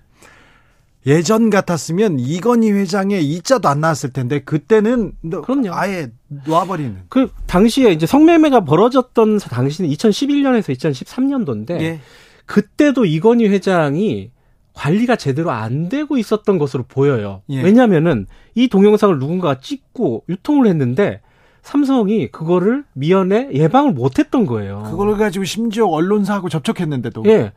[1.07, 5.69] 예전 같았으면 이건희 회장의 이자도 안 나왔을 텐데 그때는 그럼요.
[5.71, 6.11] 아예
[6.47, 7.03] 놓아버리는.
[7.09, 11.99] 그 당시에 이제 성매매가 벌어졌던 당시는 2011년에서 2013년도인데 예.
[12.45, 14.31] 그때도 이건희 회장이
[14.73, 17.43] 관리가 제대로 안 되고 있었던 것으로 보여요.
[17.49, 17.61] 예.
[17.61, 21.21] 왜냐면은 이 동영상을 누군가가 찍고 유통을 했는데
[21.61, 24.83] 삼성이 그거를 미연에 예방을 못 했던 거예요.
[24.89, 27.23] 그걸 가지고 심지어 언론사하고 접촉했는데도.
[27.27, 27.53] 예.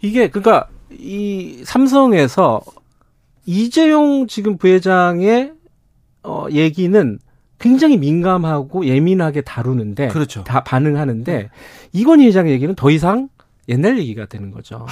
[0.00, 2.62] 이게 그러니까 이 삼성에서
[3.46, 5.52] 이재용 지금 부회장의
[6.24, 7.18] 어 얘기는
[7.58, 10.44] 굉장히 민감하고 예민하게 다루는데 그렇죠.
[10.44, 11.50] 다 반응하는데
[11.92, 13.28] 이건희 회장 얘기는 더 이상
[13.68, 14.86] 옛날 얘기가 되는 거죠.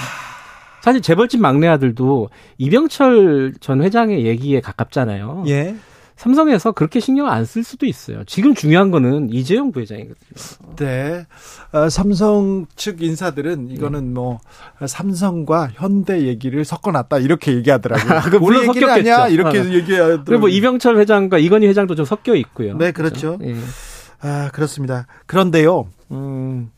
[0.82, 2.28] 사실 재벌집 막내 아들도
[2.58, 5.44] 이병철 전 회장의 얘기에 가깝잖아요.
[5.48, 5.76] 예.
[6.16, 8.22] 삼성에서 그렇게 신경 안 쓸 수도 있어요.
[8.24, 10.74] 지금 중요한 거는 이재용 부회장이거든요.
[10.76, 11.26] 네.
[11.72, 14.10] 어, 삼성 측 인사들은 이거는 네.
[14.12, 14.38] 뭐
[14.86, 18.12] 삼성과 현대 얘기를 섞어놨다 이렇게 얘기하더라고요.
[18.16, 18.90] 아, 그 물론 섞였겠죠.
[18.90, 19.28] 아니야?
[19.28, 19.64] 이렇게 어.
[19.64, 20.24] 얘기하더라고요.
[20.24, 22.76] 그리고 뭐 이병철 회장과 이건희 회장도 좀 섞여 있고요.
[22.78, 23.36] 네, 그렇죠.
[23.40, 23.54] 네.
[24.20, 25.06] 아 그렇습니다.
[25.26, 26.70] 그런데요, 음,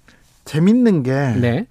[0.46, 1.66] 재밌는 게 네.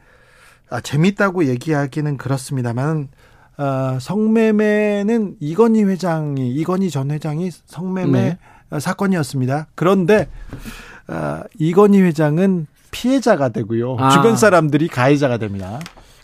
[0.70, 3.10] 아, 재밌다고 얘기하기는 그렇습니다만
[3.58, 8.38] 어, 성매매는 이건희 회장이 이건희 전 회장이 성매매 네.
[8.70, 9.68] 어, 사건이었습니다.
[9.76, 10.28] 그런데
[11.08, 13.98] 어, 이건희 회장은 피해자가 되고요.
[14.00, 14.10] 아.
[14.10, 15.80] 주변 사람들이 가해자가 됩니다.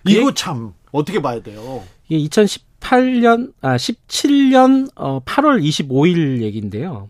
[0.08, 1.84] 이거 참 어떻게 봐야 돼요?
[2.08, 7.10] 이게 2018년 아 17년 어 8월 25일 얘기인데요.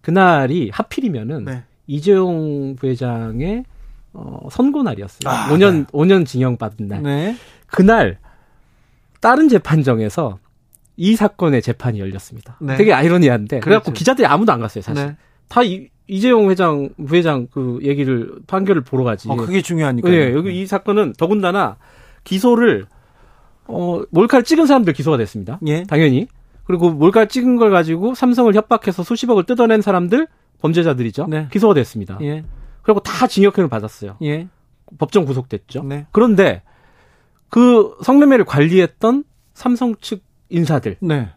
[0.00, 1.62] 그날이 하필이면은 네.
[1.86, 3.64] 이재용 부회장의
[4.12, 5.20] 어, 선고 날이었어요.
[5.26, 5.84] 아, 5년 네.
[5.86, 7.02] 5년 징역 받은 날.
[7.02, 7.36] 네.
[7.66, 8.18] 그날
[9.20, 10.38] 다른 재판정에서
[10.96, 12.56] 이 사건의 재판이 열렸습니다.
[12.60, 12.76] 네.
[12.76, 13.64] 되게 아이러니한데 그렇죠.
[13.64, 15.06] 그래갖고 기자들이 아무도 안 갔어요, 사실.
[15.06, 15.16] 네.
[15.48, 19.28] 다 이, 이재용 회장 부회장 그 얘기를 판결을 보러 가지.
[19.30, 20.08] 어, 그게 중요하니까.
[20.08, 21.76] 네, 여기 이 사건은 더군다나
[22.24, 22.86] 기소를
[23.66, 25.60] 어 몰카를 찍은 사람들 기소가 됐습니다.
[25.66, 25.84] 예.
[25.84, 26.26] 당연히.
[26.64, 30.26] 그리고 몰카 찍은 걸 가지고 삼성을 협박해서 수십억을 뜯어낸 사람들
[30.60, 31.26] 범죄자들이죠.
[31.28, 31.48] 네.
[31.50, 32.18] 기소가 됐습니다.
[32.22, 32.44] 예.
[32.82, 34.16] 그리고 다 징역형을 받았어요.
[34.22, 34.48] 예.
[34.98, 35.84] 법정 구속됐죠.
[35.84, 36.06] 네.
[36.12, 36.62] 그런데
[37.50, 40.96] 그 성매매를 관리했던 삼성 측 인사들.
[41.00, 41.28] 네.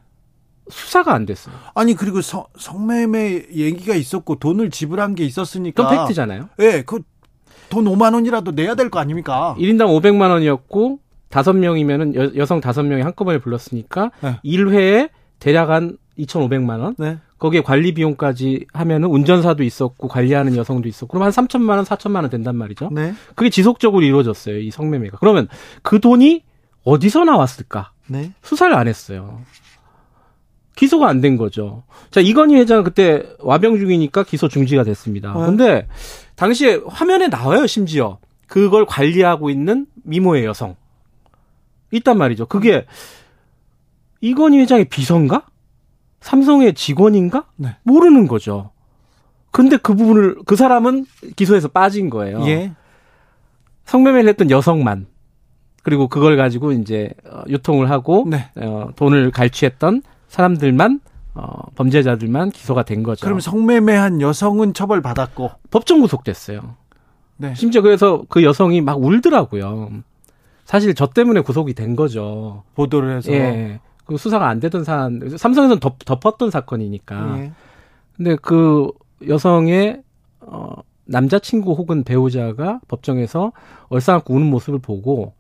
[0.70, 1.54] 수사가 안 됐어요.
[1.76, 5.84] 아니 그리고 서, 성매매 얘기가 있었고 돈을 지불한 게 있었으니까.
[5.88, 6.50] 그건 팩트잖아요.
[6.60, 9.56] 예, 네, 그돈 5만 원이라도 내야 될 거 아닙니까?
[9.60, 11.00] 1인당 500만 원이었고
[11.30, 14.40] 다섯 명이면은 여, 성 다섯 명이 한꺼번에 불렀으니까 네.
[14.46, 16.96] 1회에 대략 한 2,500만 원.
[16.98, 17.18] 네.
[17.44, 22.30] 거기에 관리 비용까지 하면은 운전사도 있었고 관리하는 여성도 있었고 그럼 한 3천만 원, 4천만 원
[22.30, 22.88] 된단 말이죠.
[22.94, 23.14] 네.
[23.36, 24.60] 그게 지속적으로 이루어졌어요.
[24.60, 25.18] 이 성매매가.
[25.20, 25.50] 그러면
[25.82, 26.42] 그 돈이
[26.86, 27.92] 어디서 나왔을까?
[28.08, 28.32] 네.
[28.44, 29.42] 수사를 안 했어요.
[30.78, 31.84] 기소가 안 된 거죠.
[32.12, 35.34] 자, 이건희 회장은 그때 와병 중이니까 기소 중지가 됐습니다.
[35.34, 35.46] 네.
[35.46, 35.88] 근데
[36.36, 38.20] 당시에 화면에 나와요, 심지어.
[38.48, 40.78] 그걸 관리하고 있는 미모의 여성.
[41.92, 42.46] 있단 말이죠.
[42.46, 42.86] 그게
[44.22, 45.46] 이건희 회장의 비서인가?
[46.24, 47.46] 삼성의 직원인가?
[47.58, 47.76] 네.
[47.84, 48.72] 모르는 거죠.
[49.52, 51.06] 근데 그 부분을 그 사람은
[51.36, 52.42] 기소에서 빠진 거예요.
[52.48, 52.72] 예.
[53.86, 55.08] 성매매를 했던 여성만
[55.84, 58.50] 그리고 그걸 가지고 이제 어, 유통을 하고 네.
[58.56, 61.02] 어, 돈을 갈취했던 사람들만
[61.36, 63.26] 어, 범죄자들만 기소가 된 거죠.
[63.26, 66.78] 그럼 성매매한 여성은 처벌받았고 법정 구속됐어요.
[67.36, 67.54] 네.
[67.54, 69.90] 심지어 그래서 그 여성이 막 울더라고요.
[70.64, 72.64] 사실 저 때문에 구속이 된 거죠.
[72.76, 73.34] 보도를 해서.
[73.34, 73.82] 예.
[74.06, 77.40] 그 수사가 안 되던 사안, 삼성에서는 덮, 덮었던 사건이니까.
[77.40, 77.52] 예.
[78.16, 78.92] 근데 그
[79.28, 80.04] 여성의
[80.42, 80.74] 어
[81.06, 83.52] 남자친구 혹은 배우자가 법정에서
[83.90, 85.34] 얼싸안고 우는 모습을 보고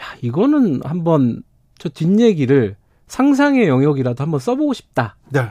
[0.00, 1.42] 야 이거는 한번
[1.78, 5.16] 저 뒷얘기를 상상의 영역이라도 한번 써보고 싶다.
[5.30, 5.48] 네.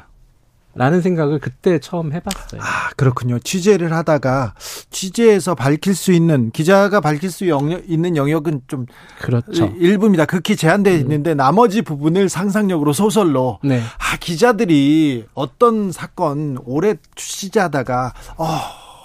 [0.77, 2.61] 라는 생각을 그때 처음 해봤어요.
[2.61, 3.39] 아, 그렇군요.
[3.39, 4.53] 취재를 하다가
[4.91, 8.85] 취재에서 밝힐 수 있는 기자가 밝힐 수 영역, 있는 영역은 좀
[9.19, 9.73] 그렇죠.
[9.79, 10.25] 일부입니다.
[10.25, 10.99] 극히 제한되어 음.
[10.99, 13.81] 있는데 나머지 부분을 상상력으로 소설로 네.
[13.81, 18.59] 아, 기자들이 어떤 사건 오래 취재하다가 어,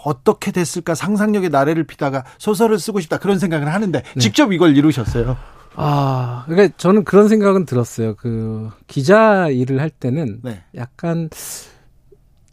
[0.05, 4.21] 어떻게 됐을까 상상력의 나래를 피다가 소설을 쓰고 싶다 그런 생각을 하는데 네.
[4.21, 5.37] 직접 이걸 이루셨어요.
[5.75, 8.15] 아, 그러니까 저는 그런 생각은 들었어요.
[8.17, 10.63] 그 기자 일을 할 때는 네.
[10.75, 11.31] 약간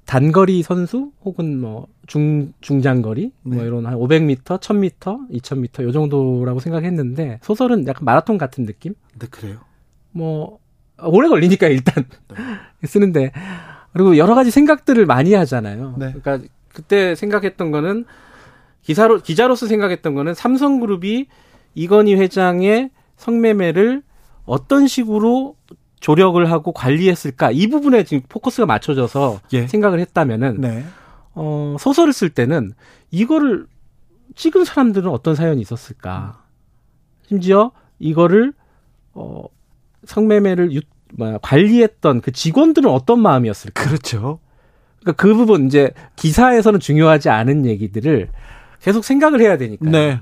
[0.05, 3.57] 단거리 선수 혹은 뭐 중 중장거리 뭐 네.
[3.57, 8.95] 뭐 이런 한 500m, 1000m, 2000m 요 정도라고 생각했는데 소설은 약간 마라톤 같은 느낌?
[9.17, 9.59] 네, 그래요.
[10.11, 10.57] 뭐
[11.01, 12.35] 오래 걸리니까 일단 네.
[12.87, 13.31] 쓰는데
[13.93, 15.95] 그리고 여러 가지 생각들을 많이 하잖아요.
[15.99, 16.13] 네.
[16.19, 18.05] 그러니까 그때 생각했던 거는
[18.81, 21.27] 기사로 기자로서 생각했던 거는 삼성그룹이
[21.75, 24.01] 이건희 회장의 성매매를
[24.45, 25.55] 어떤 식으로
[25.99, 29.67] 조력을 하고 관리했을까 이 부분에 지금 포커스가 맞춰져서 예.
[29.67, 30.85] 생각을 했다면은 네.
[31.35, 32.71] 어, 소설을 쓸 때는
[33.11, 33.67] 이거를
[34.35, 36.41] 찍은 사람들은 어떤 사연이 있었을까
[37.27, 38.53] 심지어 이거를
[39.13, 39.43] 어,
[40.05, 40.79] 성매매를 유,
[41.13, 44.39] 뭐야, 관리했던 그 직원들은 어떤 마음이었을까 그렇죠.
[45.01, 48.29] 그러니까 그 부분 이제 기사에서는 중요하지 않은 얘기들을
[48.81, 49.89] 계속 생각을 해야 되니까.
[49.89, 50.21] 네.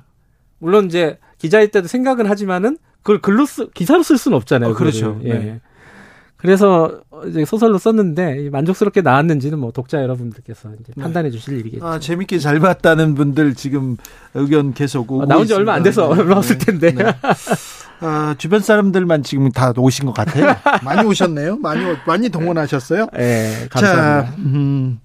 [0.57, 4.71] 물론 이제 기자일 때도 생각은 하지만은 그걸 글로 쓰 기사로 쓸 수는 없잖아요.
[4.71, 5.17] 어, 그렇죠.
[5.23, 5.33] 예.
[5.33, 5.61] 네.
[6.35, 11.03] 그래서 이제 소설로 썼는데 만족스럽게 나왔는지는 뭐 독자 여러분들께서 이제 네.
[11.03, 11.87] 판단해 주실 일이겠죠.
[11.87, 13.95] 아, 재밌게 잘 봤다는 분들 지금
[14.33, 16.21] 의견 계속 오고 아, 나온 지 얼마 안 돼서 네.
[16.21, 16.91] 올라왔을 텐데.
[16.91, 17.05] 네.
[18.01, 20.53] 아, 주변 사람들만 지금 다 오신 것 같아요.
[20.83, 21.59] 많이 오셨네요.
[21.59, 23.07] 많이 많이 동원하셨어요.
[23.13, 24.31] 네, 감사합니다.
[24.31, 24.99] 자, 음,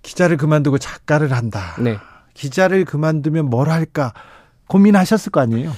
[0.00, 1.76] 기자를 그만두고 작가를 한다.
[1.78, 1.98] 네.
[2.32, 4.14] 기자를 그만두면 뭘 할까
[4.68, 5.70] 고민하셨을 거 아니에요?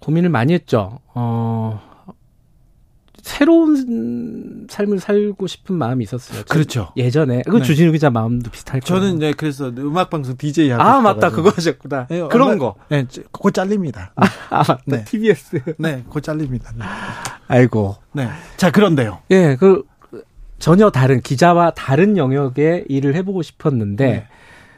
[0.00, 0.98] 고민을 많이 했죠.
[1.14, 1.80] 어,
[3.22, 6.42] 새로운 삶을 살고 싶은 마음이 있었어요.
[6.48, 6.92] 그렇죠.
[6.96, 7.62] 예전에 그 네.
[7.62, 9.00] 주진우 기자 마음도 비슷할 거예요.
[9.00, 12.06] 저는 이제 그래서 음악 방송 DJ 하고 아 맞다 그거 하셨구나.
[12.08, 12.76] 네, 그런 거.
[12.88, 14.12] 네, 그거 잘립니다.
[14.16, 14.82] 아, 아 맞다.
[14.86, 15.04] 네.
[15.04, 15.74] TBS.
[15.78, 16.72] 네, 그거 잘립니다.
[16.74, 16.84] 네.
[17.48, 17.96] 아이고.
[18.12, 18.28] 네.
[18.56, 19.18] 자 그런데요.
[19.30, 19.84] 예, 그
[20.58, 24.26] 전혀 다른 기자와 다른 영역의 일을 해보고 싶었는데 네.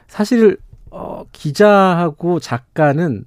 [0.08, 0.58] 사실
[0.90, 3.24] 어, 기자하고 작가는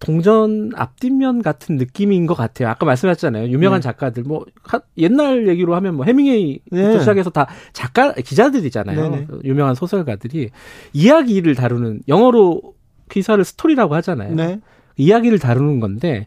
[0.00, 2.68] 동전 앞뒷면 같은 느낌인 것 같아요.
[2.68, 3.48] 아까 말씀하셨잖아요.
[3.48, 3.84] 유명한 네.
[3.84, 6.98] 작가들 뭐 하, 옛날 얘기로 하면 뭐 해밍웨이부터 네.
[6.98, 9.00] 시작해서 다 작가 기자들이잖아요.
[9.10, 9.26] 네네.
[9.44, 10.50] 유명한 소설가들이
[10.94, 12.62] 이야기를 다루는 영어로
[13.10, 14.34] 기사를 스토리라고 하잖아요.
[14.34, 14.60] 네.
[14.96, 16.26] 이야기를 다루는 건데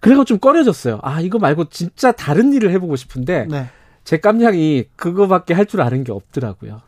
[0.00, 1.00] 그래서 좀 꺼려졌어요.
[1.02, 3.66] 아 이거 말고 진짜 다른 일을 해보고 싶은데 네.
[4.04, 6.80] 제 깜냥이 그거밖에 할 줄 아는 게 없더라고요.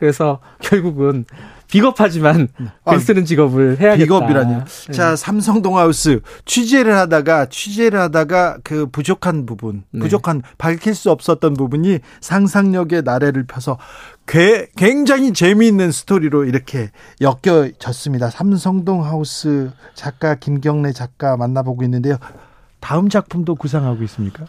[0.00, 1.24] 그래서 결국은
[1.68, 2.48] 비겁하지만
[2.84, 3.96] 아, 글 쓰는 직업을 해야겠다.
[3.96, 4.64] 비겁이라뇨.
[4.86, 4.92] 네.
[4.92, 10.00] 자, 삼성동하우스 취재를 하다가 취재를 하다가 그 부족한 부분, 네.
[10.00, 13.78] 부족한 밝힐 수 없었던 부분이 상상력의 나래를 펴서
[14.26, 18.30] 굉장히 재미있는 스토리로 이렇게 엮여졌습니다.
[18.30, 22.16] 삼성동하우스 작가 김경래 작가 만나보고 있는데요.
[22.80, 24.46] 다음 작품도 구상하고 있습니까?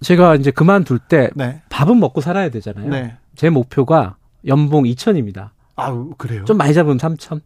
[0.00, 1.62] 제가 이제 그만둘 때 네.
[1.70, 2.88] 밥은 먹고 살아야 되잖아요.
[2.88, 3.16] 네.
[3.36, 5.50] 제 목표가 연봉 2천입니다.
[5.76, 6.44] 아, 그래요?
[6.44, 7.40] 좀 많이 잡으면 3천.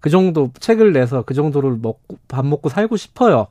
[0.00, 3.46] 그 정도 책을 내서 그 정도를 먹고 밥 먹고 살고 싶어요.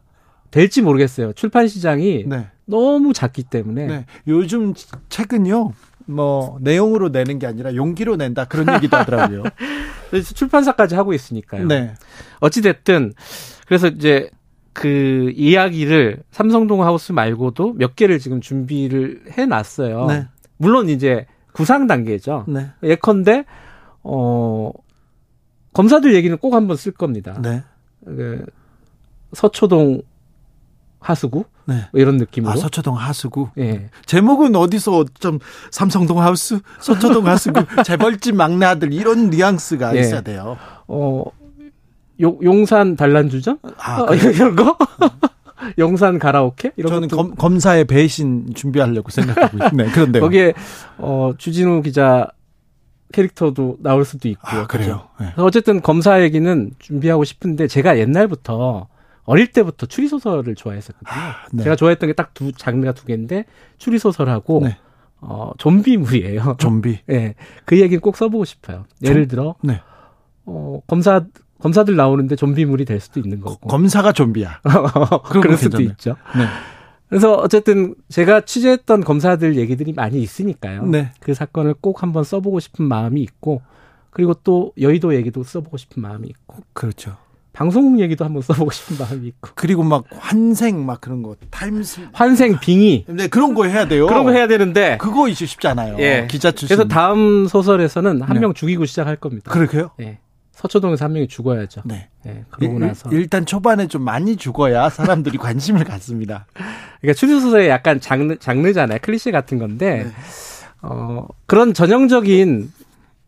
[0.51, 1.33] 될지 모르겠어요.
[1.33, 2.47] 출판 시장이 네.
[2.65, 3.87] 너무 작기 때문에.
[3.87, 4.05] 네.
[4.27, 4.73] 요즘
[5.09, 5.71] 책은요.
[6.05, 9.43] 뭐 내용으로 내는 게 아니라 용기로 낸다 그런 얘기도 하더라고요.
[10.11, 11.65] 그래서 출판사까지 하고 있으니까요.
[11.65, 11.95] 네.
[12.39, 13.13] 어찌 됐든
[13.65, 14.29] 그래서 이제
[14.73, 20.05] 그 이야기를 삼성동 하우스 말고도 몇 개를 지금 준비를 해 놨어요.
[20.07, 20.27] 네.
[20.57, 22.45] 물론 이제 구상 단계죠.
[22.47, 22.67] 네.
[22.83, 23.45] 예컨대
[24.03, 24.71] 어
[25.73, 27.39] 검사들 얘기는 꼭 한번 쓸 겁니다.
[27.41, 27.63] 네.
[28.05, 28.45] 그
[29.33, 30.01] 서초동
[30.99, 31.87] 하수구 네.
[31.91, 32.51] 뭐 이런 느낌으로.
[32.51, 33.49] 아, 서초동 하수구.
[33.57, 33.89] 예.
[34.05, 35.39] 제목은 어디서 좀
[35.71, 40.01] 삼성동 하우스, 서초동 하수구, 재벌집 막내 아들 이런 뉘앙스가 예.
[40.01, 40.57] 있어야 돼요.
[40.87, 41.23] 어
[42.19, 43.59] 용, 용산 단란주점?
[43.77, 44.77] 아, 어, 이런 거?
[45.79, 46.71] 용산 가라오케?
[46.75, 49.91] 이런 저는 검, 검사의 배신 준비하려고 생각하고 있네.
[49.93, 50.53] 그런데 거기에
[50.97, 52.27] 어 주진우 기자
[53.13, 54.61] 캐릭터도 나올 수도 있고요.
[54.61, 55.07] 아, 그래요.
[55.21, 55.31] 네.
[55.37, 58.87] 어쨌든 검사 얘기는 준비하고 싶은데 제가 옛날부터
[59.23, 61.09] 어릴 때부터 추리 소설을 좋아했었거든요.
[61.09, 61.63] 아, 네.
[61.63, 63.45] 제가 좋아했던 게 딱 두 장르가 두 개인데
[63.77, 64.77] 추리 소설하고 네.
[65.21, 66.57] 어 좀비물이에요.
[66.59, 66.99] 좀비.
[67.09, 67.13] 예.
[67.17, 67.35] 네.
[67.63, 68.83] 그 얘기는 꼭 써보고 싶어요.
[69.01, 69.79] 예를 들어 네.
[70.45, 71.23] 어 검사
[71.61, 73.65] 검사들 나오는데 좀비물이 될 수도 있는 거고.
[73.69, 74.59] 검사가 좀비야.
[75.31, 76.17] 그럴 수도 있죠.
[77.13, 77.19] 네.
[77.19, 80.85] 그래서 어쨌든 제가 취재했던 검사들 얘기들이 많이 있으니까요.
[80.85, 81.11] 네.
[81.19, 83.61] 그 사건을 꼭 한번 써보고 싶은 마음이 있고,
[84.09, 86.57] 그리고 또 여의도 얘기도 써보고 싶은 마음이 있고.
[86.73, 87.17] 그렇죠.
[87.53, 89.51] 방송국 얘기도 한번 써보고 싶은 마음이 있고.
[89.53, 93.05] 그리고 막 환생 막 그런 거 타임스 환생 빙의.
[93.09, 94.07] 네 그런 거 해야 돼요.
[94.07, 95.95] 그런 거 해야 되는데 그거 이제 쉽지 않아요.
[95.99, 96.27] 예.
[96.29, 96.75] 기자 출신.
[96.75, 98.59] 그래서 다음 소설에서는 한명 네.
[98.59, 99.51] 죽이고 시작할 겁니다.
[99.51, 99.91] 그렇게요?
[100.01, 100.17] 예.
[100.53, 101.81] 서초동에서 한 명이 죽어야죠.
[101.85, 102.09] 네.
[102.23, 106.45] 네 그러고 나서 일, 단 초반에 좀 많이 죽어야 사람들이 관심을 갖습니다.
[107.01, 108.99] 그러니까 추리소설의 약간 장르 장르잖아요.
[109.01, 110.11] 클리셰 같은 건데 네.
[110.81, 112.71] 어 그런 전형적인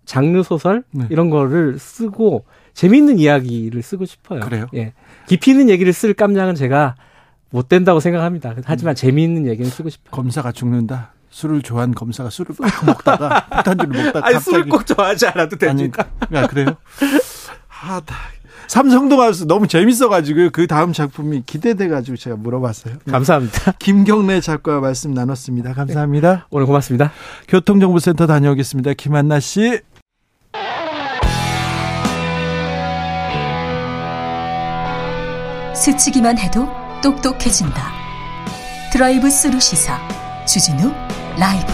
[0.05, 1.07] 장르 소설 네.
[1.09, 4.41] 이런 거를 쓰고 재미있는 이야기를 쓰고 싶어요.
[4.41, 4.67] 그래요?
[4.75, 4.93] 예.
[5.27, 6.95] 깊이 있는 얘기를 쓸 깜냥은 제가
[7.49, 8.53] 못 된다고 생각합니다.
[8.65, 8.95] 하지만 음.
[8.95, 10.11] 재미있는 얘기는 쓰고 싶어요.
[10.11, 11.14] 검사가 죽는다.
[11.35, 16.07] 술을 좋아하는 검사가 술을 막 먹다가 폭탄주를 먹다가 아니, 술을 꼭 좋아하지 않아도 됩니까?
[16.21, 16.67] 아니, 야, 그래요?
[17.83, 18.01] 아,
[18.69, 22.95] 삼성동 하우스 너무 재밌어가지고 그 다음 작품이 기대돼가지고 제가 물어봤어요.
[23.09, 23.73] 감사합니다.
[23.79, 25.73] 김경래 작가와 말씀 나눴습니다.
[25.73, 26.35] 감사합니다.
[26.35, 27.11] 네, 오늘 고맙습니다.
[27.49, 28.93] 교통정보센터 다녀오겠습니다.
[28.93, 29.81] 김한나 씨.
[35.75, 36.65] 스치기만 해도
[37.03, 37.91] 똑똑해진다.
[38.93, 39.99] 드라이브 스루 시사
[40.45, 41.04] 주진우
[41.37, 41.65] 라이브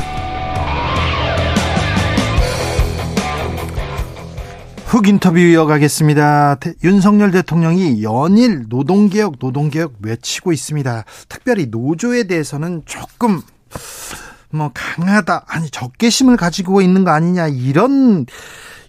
[4.86, 6.58] 훅 인터뷰 이어가겠습니다.
[6.84, 11.06] 윤석열 대통령이 연일 노동개혁, 노동개혁 외치고 있습니다.
[11.30, 13.42] 특별히 노조에 대해서는 조금
[14.50, 18.26] 뭐 강하다, 아니 적개심을 가지고 있는 거 아니냐 이런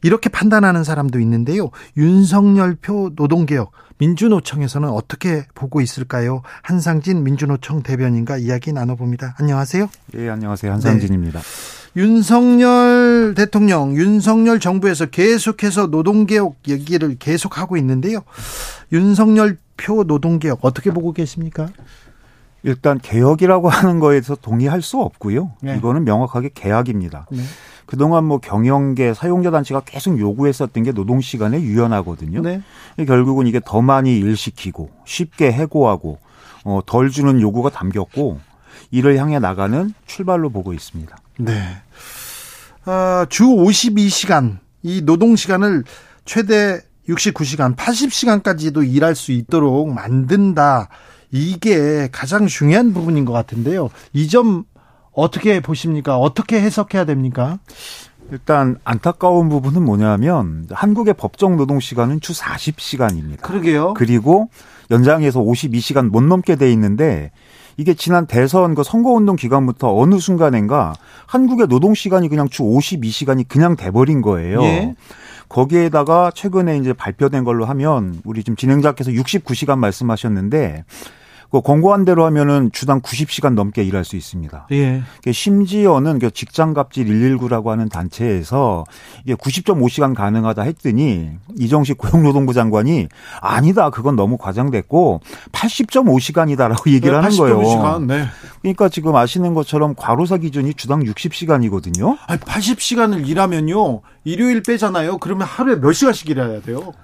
[0.03, 1.71] 이렇게 판단하는 사람도 있는데요.
[1.97, 3.71] 윤석열 표 노동개혁
[4.03, 6.43] 민주노총에서는 어떻게 보고 있을까요?
[6.63, 9.37] 한상진 민주노총 대변인과 이야기 나눠봅니다.
[9.39, 9.89] 안녕하세요.
[10.17, 10.73] 예, 안녕하세요.
[10.73, 11.39] 한상진입니다.
[11.39, 12.01] 네.
[12.01, 18.23] 윤석열 대통령, 윤석열 정부에서 계속해서 노동개혁 얘기를 계속하고 있는데요.
[18.93, 21.69] 윤석열 표 노동개혁 어떻게 보고 계십니까?
[22.65, 25.53] 일단 개혁이라고 하는 거에서 동의할 수 없고요.
[25.63, 25.77] 네.
[25.77, 27.27] 이거는 명확하게 계약입니다.
[27.31, 27.43] 네.
[27.93, 32.41] 그동안 뭐 경영계 사용자 단체가 계속 요구했었던 게 노동 시간의 유연하거든요.
[32.41, 32.63] 네.
[33.07, 36.19] 결국은 이게 더 많이 일 시키고 쉽게 해고하고
[36.65, 38.41] 어, 덜 주는 요구가 담겼고
[38.93, 41.15] 이를 향해 나가는 출발로 보고 있습니다.
[41.41, 41.53] 네.
[42.87, 45.85] 어, 주 52시간 이 노동 시간을
[46.25, 46.81] 최대
[47.11, 50.89] 69시간, 80시간까지도 일할 수 있도록 만든다.
[51.31, 53.91] 이게 가장 중요한 부분인 것 같은데요.
[54.15, 54.65] 이 점
[55.13, 56.19] 어떻게 보십니까?
[56.19, 57.59] 어떻게 해석해야 됩니까?
[58.31, 63.43] 일단 안타까운 부분은 뭐냐면 한국의 법정 노동 시간은 주 40시간입니다.
[63.43, 63.95] 그러게요.
[63.95, 64.49] 그리고
[64.91, 67.31] 연장해서 52시간 못 넘게 돼 있는데
[67.77, 70.95] 이게 지난 대선 그 선거운동 기간부터 어느 순간인가
[71.27, 74.63] 한국의 노동 시간이 그냥 주 52시간이 그냥 돼버린 거예요.
[74.63, 74.95] 예.
[75.49, 80.85] 거기에다가 최근에 이제 발표된 걸로 하면 우리 지금 진행자께서 69시간 말씀하셨는데
[81.53, 84.69] 그 권고한 대로 하면은 주당 90시간 넘게 일할 수 있습니다.
[84.73, 85.03] 예.
[85.31, 88.85] 심지어는 그 직장 갑질 119라고 하는 단체에서
[89.25, 91.29] 이게 90.5시간 가능하다 했더니
[91.59, 93.09] 이정식 고용노동부 장관이
[93.43, 93.91] 아니다.
[93.91, 95.21] 그건 너무 과장됐고
[95.53, 97.61] 80.5시간이다라고 얘기를 네, 하는 거예요.
[97.61, 98.07] 80.5시간.
[98.07, 98.25] 네.
[98.63, 102.17] 그러니까 지금 아시는 것처럼 과로사 기준이 주당 60시간이거든요.
[102.29, 104.01] 아니 80시간을 일하면요.
[104.25, 105.19] 일요일 빼잖아요.
[105.19, 106.95] 그러면 하루에 몇 시간씩 일해야 돼요?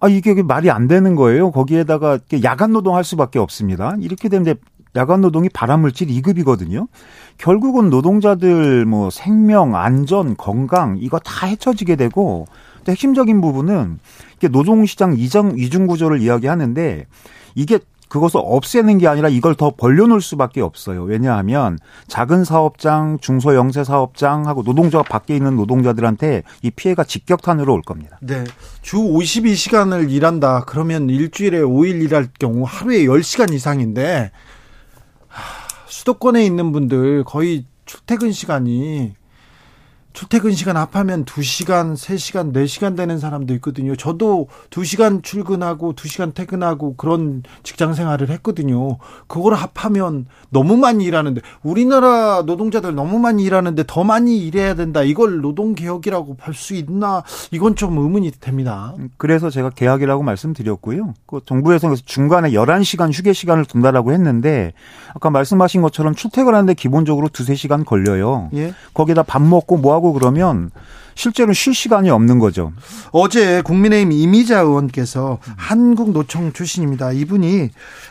[0.00, 1.50] 아, 이게 말이 안 되는 거예요.
[1.50, 3.94] 거기에다가 야간 노동할 수밖에 없습니다.
[4.00, 4.54] 이렇게 되면
[4.96, 6.88] 야간 노동이 발암물질 2급이거든요.
[7.36, 12.46] 결국은 노동자들 뭐 생명, 안전, 건강 이거 다 해쳐지게 되고
[12.84, 13.98] 또 핵심적인 부분은
[14.50, 17.06] 노동시장 이중, 이중 구조를 이야기하는데
[17.54, 17.78] 이게
[18.08, 21.02] 그것을 없애는 게 아니라 이걸 더 벌려놓을 수밖에 없어요.
[21.02, 21.78] 왜냐하면
[22.08, 28.18] 작은 사업장, 중소 영세 사업장하고 노동조합 밖에 있는 노동자들한테 이 피해가 직격탄으로 올 겁니다.
[28.20, 28.44] 네.
[28.82, 30.64] 주 52시간을 일한다.
[30.66, 34.30] 그러면 일주일에 5일 일할 경우 하루에 10시간 이상인데
[35.86, 39.14] 수도권에 있는 분들 거의 출퇴근 시간이
[40.18, 43.94] 출퇴근 시간 합하면 2시간, 3시간, 4시간 되는 사람도 있거든요.
[43.94, 48.98] 저도 2시간 출근하고 2시간 퇴근하고 그런 직장 생활을 했거든요.
[49.28, 55.04] 그걸 합하면 너무 많이 일하는데 우리나라 노동자들 너무 많이 일하는데 더 많이 일해야 된다.
[55.04, 57.22] 이걸 노동 개혁이라고 볼 수 있나?
[57.52, 58.92] 이건 좀 의문이 됩니다.
[59.18, 61.14] 그래서 제가 개혁이라고 말씀드렸고요.
[61.26, 64.72] 그 정부에서 중간에 11시간 휴게 시간을 둔다라고 했는데
[65.14, 68.50] 아까 말씀하신 것처럼 출퇴근하는데 기본적으로 2, 3시간 걸려요.
[68.54, 68.74] 예?
[68.94, 70.70] 거기다 밥 먹고 뭐 하고 그러면
[71.14, 72.72] 실제로 쉴 시간이 없는 거죠.
[73.10, 77.12] 어제 국민의힘 이미자 의원께서 한국 노총 출신입니다.
[77.12, 77.70] 이분이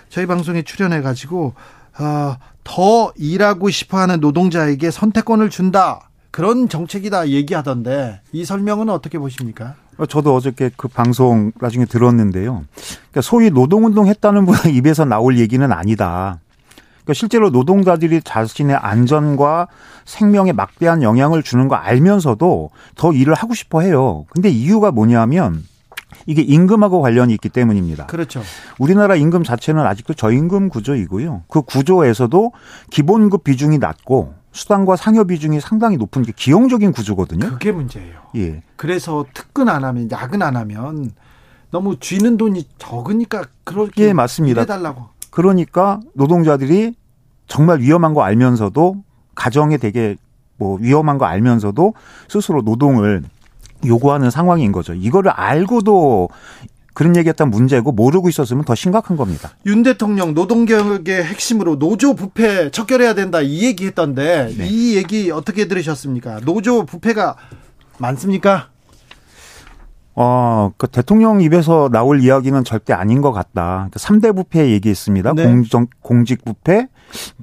[0.10, 1.54] 저희 방송에 출연해 가지고
[2.00, 6.10] 어, 더 일하고 싶어하는 노동자에게 선택권을 준다.
[6.32, 9.76] 그런 정책이다 얘기하던데 이 설명은 어떻게 보십니까?
[10.10, 12.66] 저도 어저께 그 방송 나중에 들었는데요.
[12.76, 16.39] 그러니까 소위 노동운동 했다는 분의 입에서 나올 얘기는 아니다.
[17.08, 19.70] 그러니까 실제로 노동자들이 자신의 안전과
[20.03, 24.26] 생명에 막대한 영향을 주는 거 알면서도 더 일을 하고 싶어 해요.
[24.30, 25.64] 근데 이유가 뭐냐면
[26.26, 28.08] 이게 임금하고 관련이 있기 때문입니다.
[28.08, 28.41] 그렇죠.
[28.78, 31.43] 우리나라 임금 자체는 아직도 저임금 구조이고요.
[31.47, 32.51] 그 구조에서도
[32.91, 37.51] 기본급 비중이 낮고 수당과 상여 비중이 상당히 높은 게 기형적인 구조거든요.
[37.51, 38.20] 그게 문제예요.
[38.36, 38.64] 예.
[38.76, 41.12] 그래서 특근 안 하면 야근 안 하면
[41.72, 44.62] 너무 쥐는 돈이 적으니까 그렇게 예, 맞습니다.
[44.62, 45.16] 해달라고.
[45.38, 46.96] 그러니까 노동자들이
[47.46, 49.04] 정말 위험한 거 알면서도
[49.36, 50.16] 가정에 되게
[50.58, 51.94] 뭐 위험한 거 알면서도
[52.28, 53.22] 스스로 노동을
[53.86, 54.96] 요구하는 상황인 거죠.
[54.96, 56.30] 이거를 알고도
[56.96, 59.52] 그런 얘기했던 문제고 모르고 있었으면 더 심각한 겁니다.
[59.68, 64.68] 윤 대통령 노동개혁의 핵심으로 노조 부패 척결해야 된다 이 얘기했던데 네.
[64.68, 66.40] 이 얘기 어떻게 들으셨습니까?
[66.46, 67.36] 노조 부패가
[68.00, 68.70] 많습니까?
[70.20, 73.88] 어, 그 대통령 입에서 나올 이야기는 절대 아닌 것 같다.
[73.91, 75.34] 그 3대 부패 얘기했습니다.
[75.34, 75.43] 네.
[75.45, 76.88] 공정, 공직 부패,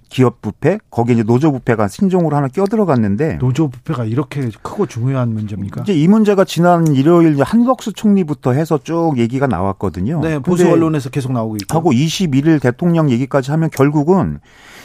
[0.08, 3.38] 기업 부패, 거기에 이제 노조 부패가 신종으로 하나 껴들어갔는데.
[3.38, 5.82] 노조 부패가 이렇게 크고 중요한 문제입니까?
[5.82, 10.20] 이제 이 문제가 지난 일요일 한덕수 총리부터 해서 쭉 얘기가 나왔거든요.
[10.20, 11.78] 네, 보수 언론에서 계속 나오고 있고.
[11.78, 14.40] 하고 21일 대통령 얘기까지 하면 결국은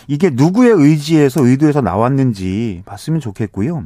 [0.07, 3.83] 이게 누구의 의지에서 의도해서 나왔는지 봤으면 좋겠고요.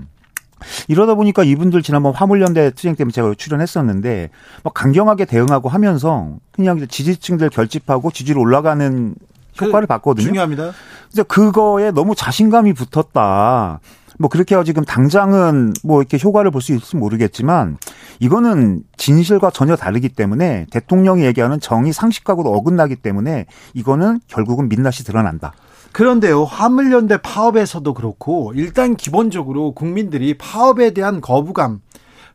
[0.88, 4.30] 이러다 보니까 이분들 지난번 화물연대 투쟁 때문에 제가 출연했었는데
[4.64, 9.16] 막 강경하게 대응하고 하면서 그냥 지지층들 결집하고 지지로 올라가는
[9.58, 10.26] 그 효과를 봤거든요.
[10.26, 10.72] 중요합니다.
[11.12, 13.80] 그래서 그거에 너무 자신감이 붙었다.
[14.20, 17.78] 뭐 그렇게 해서 지금 당장은 뭐 이렇게 효과를 볼 수 있을지 모르겠지만
[18.20, 25.54] 이거는 진실과 전혀 다르기 때문에 대통령이 얘기하는 정의 상식과도 어긋나기 때문에 이거는 결국은 민낯이 드러난다.
[25.94, 31.82] 그런데요, 화물연대 파업에서도 그렇고 일단 기본적으로 국민들이 파업에 대한 거부감,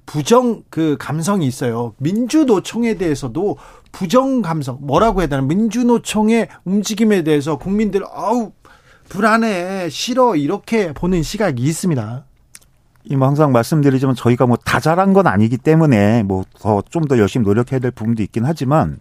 [0.07, 1.93] 부정 그 감성이 있어요.
[1.99, 3.59] 민주노총에 대해서도
[3.93, 5.43] 부정 감성, 뭐라고 해야 되나?
[5.43, 8.53] 민주노총의 움직임에 대해서 국민들 아우
[9.09, 12.25] 불안해, 싫어 이렇게 보는 시각이 있습니다.
[13.17, 17.81] 뭐 항상 말씀드리지만 저희가 뭐 다 잘한 건 아니기 때문에 뭐 더 좀더 열심히 노력해야
[17.81, 18.99] 될 부분도 있긴 하지만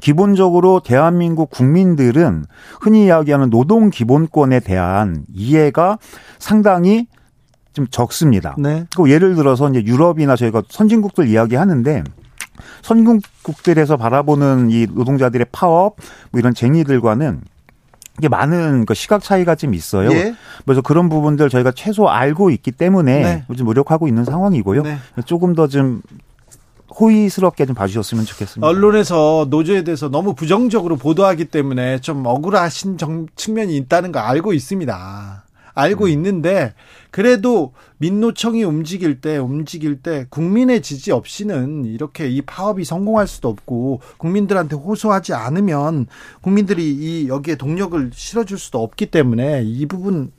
[0.00, 2.44] 기본적으로 대한민국 국민들은
[2.80, 5.98] 흔히 이야기하는 노동 기본권에 대한 이해가
[6.38, 7.06] 상당히
[7.72, 8.54] 좀 적습니다.
[8.58, 8.84] 네.
[8.96, 12.04] 그 예를 들어서 이제 유럽이나 저희가 선진국들 이야기하는데
[12.82, 15.96] 선진국들에서 바라보는 이 노동자들의 파업
[16.30, 17.40] 뭐 이런 쟁의들과는
[18.18, 20.12] 이게 많은 그 시각 차이가 좀 있어요.
[20.12, 20.34] 예.
[20.64, 23.44] 그래서 그런 부분들 저희가 최소 알고 있기 때문에 네.
[23.50, 24.82] 요즘 노력하고 있는 상황이고요.
[24.82, 24.98] 네.
[25.24, 26.00] 조금 더 좀
[26.98, 28.66] 호의스럽게 좀 봐주셨으면 좋겠습니다.
[28.66, 35.44] 언론에서 노조에 대해서 너무 부정적으로 보도하기 때문에 좀 억울하신 정, 측면이 있다는 거 알고 있습니다.
[35.76, 36.10] 알고 음.
[36.10, 36.72] 있는데
[37.10, 44.00] 그래도 민노총이 움직일 때 움직일 때 국민의 지지 없이는 이렇게 이 파업이 성공할 수도 없고
[44.16, 46.06] 국민들한테 호소하지 않으면
[46.42, 50.30] 국민들이 이 여기에 동력을 실어줄 수도 없기 때문에 이 부분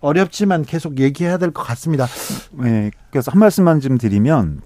[0.00, 2.06] 어렵지만 계속 얘기해야 될 것 같습니다.
[2.52, 4.62] 네, 그래서 한 말씀만 좀 드리면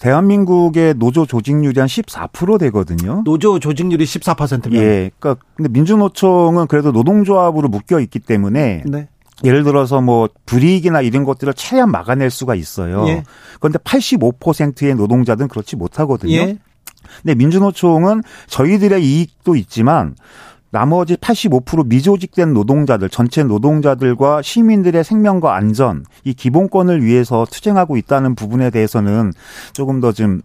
[0.00, 3.22] 대한민국의 노조 조직률이 한 14% 되거든요.
[3.24, 4.82] 노조 조직률이 14%면.
[4.82, 5.10] 예.
[5.18, 9.08] 그러니까 근데 민주노총은 그래도 노동조합으로 묶여 있기 때문에 네.
[9.44, 13.06] 예를 들어서 뭐 불이익이나 이런 것들을 최대한 막아낼 수가 있어요.
[13.08, 13.22] 예.
[13.58, 16.32] 그런데 85%의 노동자들은 그렇지 못하거든요.
[16.32, 16.58] 예.
[17.22, 20.14] 근데 민주노총은 저희들의 이익도 있지만
[20.70, 28.70] 나머지 85% 미조직된 노동자들, 전체 노동자들과 시민들의 생명과 안전, 이 기본권을 위해서 투쟁하고 있다는 부분에
[28.70, 29.32] 대해서는
[29.72, 30.42] 조금 더 좀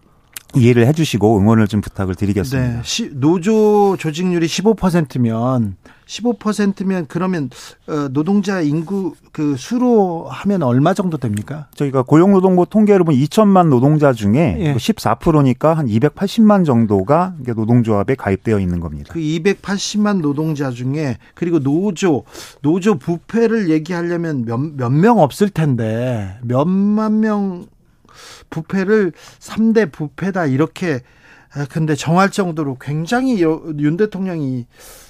[0.56, 2.82] 이해를 해주시고 응원을 좀 부탁을 드리겠습니다.
[2.82, 3.10] 네.
[3.12, 5.76] 노조 조직률이 15%면
[6.06, 7.50] 15%면 그러면
[7.88, 11.66] 어, 노동자 인구 그 수로 하면 얼마 정도 됩니까?
[11.74, 14.74] 저희가 고용노동부 통계를 보면 2천만 노동자 중에 예.
[14.74, 19.12] 14%니까 한 280만 정도가 노동조합에 가입되어 있는 겁니다.
[19.12, 22.24] 그 280만 노동자 중에 그리고 노조
[22.62, 24.44] 노조 부패를 얘기하려면
[24.76, 27.66] 몇명 없을 텐데 몇만 명
[28.50, 31.00] 부패를 3대 부패다 이렇게
[31.54, 34.66] 아, 근데 정할 정도로 굉장히 윤 대통령이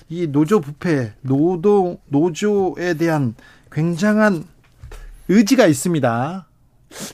[0.09, 3.35] 이 노조 부패, 노동 노조에 대한
[3.73, 4.45] 굉장한
[5.29, 6.47] 의지가 있습니다.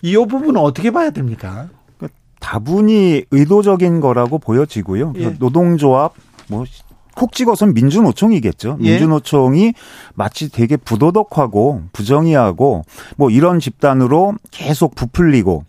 [0.02, 1.70] 이 부분은 어떻게 봐야 됩니까?
[1.98, 2.08] 그
[2.40, 5.14] 다분히 의도적인 거라고 보여지고요.
[5.16, 5.30] 예.
[5.38, 6.14] 노동조합
[6.48, 6.66] 뭐
[7.14, 8.78] 콕 찍어서는 민주노총이겠죠.
[8.80, 8.90] 예.
[8.90, 9.74] 민주노총이
[10.14, 12.84] 마치 되게 부도덕하고 부정의하고
[13.16, 15.64] 뭐 이런 집단으로 계속 부풀리고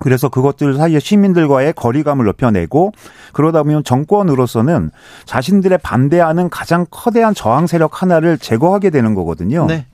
[0.00, 2.92] 그래서 그것들 사이에 시민들과의 거리감을 높여내고
[3.32, 4.90] 그러다 보면 정권으로서는
[5.26, 9.66] 자신들의 반대하는 가장 커다란 저항 세력 하나를 제거하게 되는 거거든요.
[9.66, 9.86] 네.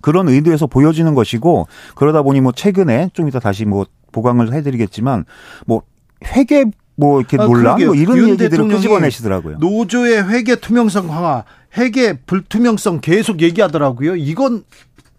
[0.00, 5.24] 그런 의도에서 보여지는 것이고 그러다 보니 뭐 최근에 좀 이따 다시 뭐 보강을 해드리겠지만
[5.66, 5.82] 뭐
[6.24, 6.64] 회계
[6.96, 9.58] 뭐 이렇게 아, 논란 뭐 이런 얘기들을 끄집어내시더라고요.
[9.58, 11.44] 노조의 회계 투명성 강화,
[11.76, 14.16] 회계 불투명성 계속 얘기하더라고요.
[14.16, 14.64] 이건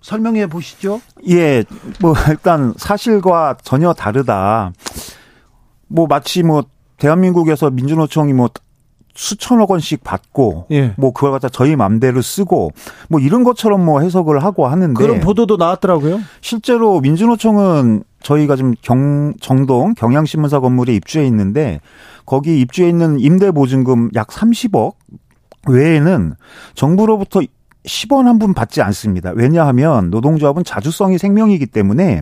[0.01, 1.01] 설명해 보시죠.
[1.29, 1.63] 예,
[2.01, 4.71] 뭐 일단 사실과 전혀 다르다.
[5.87, 6.63] 뭐 마치 뭐
[6.97, 8.49] 대한민국에서 민주노총이 뭐
[9.15, 10.93] 수천억 원씩 받고 예.
[10.97, 12.71] 뭐 그걸 갖다 저희 맘대로 쓰고
[13.09, 16.21] 뭐 이런 것처럼 뭐 해석을 하고 하는데 그런 보도도 나왔더라고요.
[16.41, 21.81] 실제로 민주노총은 저희가 지금 경 정동 경향신문사 건물에 입주해 있는데
[22.25, 24.93] 거기 입주해 있는 임대 보증금 약 30억
[25.67, 26.35] 외에는
[26.75, 27.41] 정부로부터
[27.89, 29.31] 10원 한 분 받지 않습니다.
[29.35, 32.21] 왜냐하면 노동조합은 자주성이 생명이기 때문에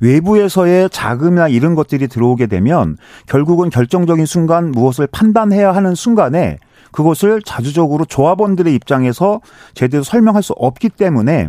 [0.00, 2.96] 외부에서의 자금이나 이런 것들이 들어오게 되면
[3.26, 6.58] 결국은 결정적인 순간 무엇을 판단해야 하는 순간에
[6.90, 9.40] 그것을 자주적으로 조합원들의 입장에서
[9.74, 11.48] 제대로 설명할 수 없기 때문에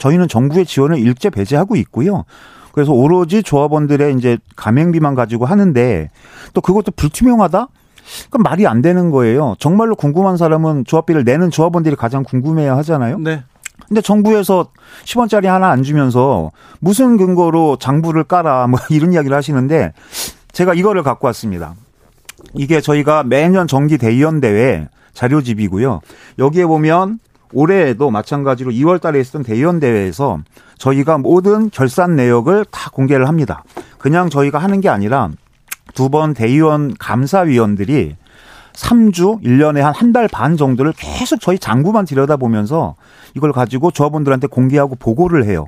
[0.00, 2.24] 저희는 정부의 지원을 일제 배제하고 있고요.
[2.72, 6.10] 그래서 오로지 조합원들의 이제 가맹비만 가지고 하는데
[6.54, 7.68] 또 그것도 불투명하다?
[8.30, 9.54] 그럼 말이 안 되는 거예요.
[9.58, 13.18] 정말로 궁금한 사람은 조합비를 내는 조합원들이 가장 궁금해야 하잖아요.
[13.18, 13.42] 네.
[13.88, 14.68] 근데 정부에서
[15.04, 16.50] 10원짜리 하나 안 주면서
[16.80, 19.92] 무슨 근거로 장부를 깔아 뭐 이런 이야기를 하시는데
[20.52, 21.74] 제가 이거를 갖고 왔습니다.
[22.54, 26.00] 이게 저희가 매년 정기 대의원 대회 자료집이고요.
[26.38, 27.18] 여기에 보면
[27.52, 30.38] 올해에도 마찬가지로 2월 달에 있었던 대의원 대회에서
[30.78, 33.64] 저희가 모든 결산 내역을 다 공개를 합니다.
[33.98, 35.30] 그냥 저희가 하는 게 아니라
[35.94, 38.16] 두 번 대의원 감사위원들이
[38.72, 42.96] 3주, 1년에 한 한 달 반 정도를 계속 저희 장부만 들여다보면서
[43.36, 45.66] 이걸 가지고 조합원들한테 공개하고 보고를 해요.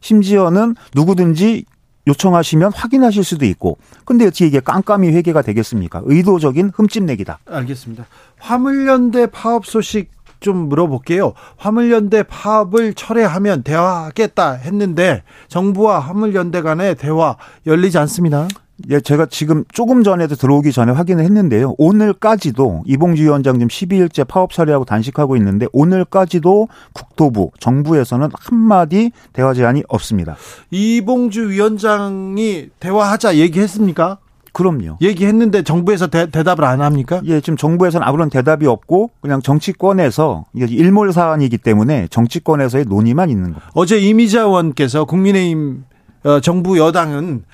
[0.00, 1.64] 심지어는 누구든지
[2.08, 3.78] 요청하시면 확인하실 수도 있고.
[4.04, 6.00] 근데 어떻게 이게 깜깜이 회계가 되겠습니까?
[6.04, 7.38] 의도적인 흠집내기다.
[7.48, 8.06] 알겠습니다.
[8.38, 10.10] 화물연대 파업 소식
[10.40, 11.34] 좀 물어볼게요.
[11.58, 18.48] 화물연대 파업을 철회하면 대화하겠다 했는데 정부와 화물연대 간의 대화 열리지 않습니다.
[18.90, 21.74] 예, 제가 지금 조금 전에도 들어오기 전에 확인을 했는데요.
[21.78, 29.82] 오늘까지도 이봉주 위원장 지금 12일째 파업 처리하고 단식하고 있는데 오늘까지도 국토부, 정부에서는 한마디 대화 제안이
[29.88, 30.36] 없습니다.
[30.70, 34.18] 이봉주 위원장이 대화하자 얘기했습니까?
[34.52, 34.96] 그럼요.
[35.00, 37.20] 얘기했는데 정부에서 대, 답을 안 합니까?
[37.26, 43.44] 예, 지금 정부에서는 아무런 대답이 없고 그냥 정치권에서 이게 일몰 사안이기 때문에 정치권에서의 논의만 있는
[43.52, 43.70] 겁니다.
[43.74, 45.84] 어제 이미자 의원께서 국민의힘
[46.24, 47.44] 어, 정부 여당은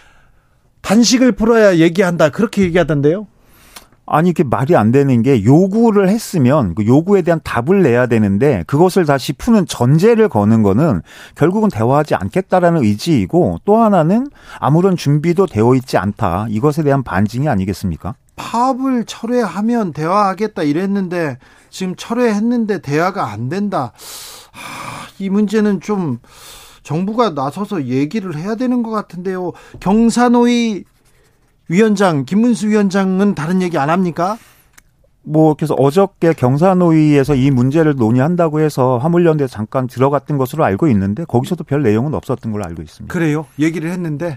[0.85, 3.26] 단식을 풀어야 얘기한다 그렇게 얘기하던데요.
[4.07, 9.07] 아니 이게 말이 안 되는 게 요구를 했으면 그 요구에 대한 답을 내야 되는데 그것을
[9.07, 11.01] 다시 푸는 전제를 거는 거는
[11.37, 14.28] 결국은 대화하지 않겠다라는 의지이고 또 하나는
[14.59, 18.14] 아무런 준비도 되어 있지 않다 이것에 대한 반증이 아니겠습니까?
[18.37, 21.39] 파업을 철회하면 대화하겠다 이랬는데
[21.70, 23.93] 지금 철회했는데 대화가 안 된다.
[24.53, 26.18] 하, 이 문제는 좀
[26.85, 29.53] 정부가 나서서 얘기를 해야 되는 것 같은데요.
[29.80, 30.85] 경사노위
[31.68, 34.39] 위원장 김문수 위원장은 다른 얘기 안 합니까?
[35.22, 41.64] 뭐 그래서 어저께 경사노위에서 이 문제를 논의한다고 해서 화물연대 잠깐 들어갔던 것으로 알고 있는데 거기서도
[41.64, 43.12] 별 내용은 없었던 걸로 알고 있습니다.
[43.12, 43.47] 그래요?
[43.59, 44.37] 얘기를 했는데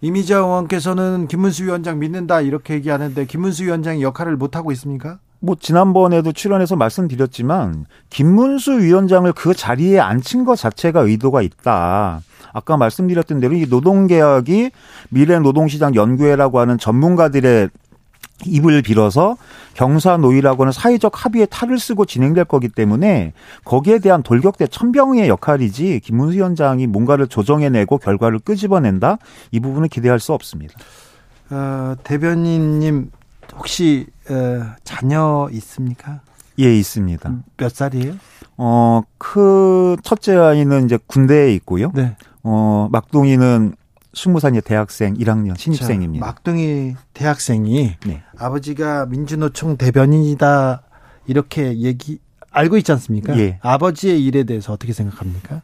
[0.00, 5.18] 이미자 의원께서는 김문수 위원장 믿는다 이렇게 얘기하는데 김문수 위원장이 역할을 못 하고 있습니까?
[5.40, 12.20] 뭐 지난번에도 출연해서 말씀드렸지만 김문수 위원장을 그 자리에 앉힌 것 자체가 의도가 있다.
[12.52, 14.70] 아까 말씀드렸던 대로 이 노동개혁이
[15.10, 17.68] 미래 노동시장 연구회라고 하는 전문가들의
[18.44, 19.36] 입을 빌어서
[19.74, 23.32] 경사노위라고 하는 사회적 합의에 탈을 쓰고 진행될 거기 때문에
[23.64, 29.18] 거기에 대한 돌격대 천병의 역할이지 김문수 위원장이 뭔가를 조정해내고 결과를 끄집어낸다
[29.52, 30.74] 이 부분은 기대할 수 없습니다.
[31.50, 33.10] 어, 대변인님
[33.58, 36.20] 혹시 어, 자녀 있습니까?
[36.58, 37.32] 예, 있습니다.
[37.56, 38.14] 몇 살이에요?
[38.56, 41.90] 어, 그 첫째 아이는 이제 군대에 있고요.
[41.94, 42.16] 네.
[42.42, 43.74] 어, 막둥이는
[44.14, 46.24] 스무 살 대학생 1학년 신입생입니다.
[46.24, 48.22] 자, 막둥이 대학생이 네.
[48.38, 50.82] 아버지가 민주노총 대변인이다
[51.26, 52.18] 이렇게 얘기
[52.50, 53.38] 알고 있지 않습니까?
[53.38, 53.58] 예.
[53.60, 55.60] 아버지의 일에 대해서 어떻게 생각합니까?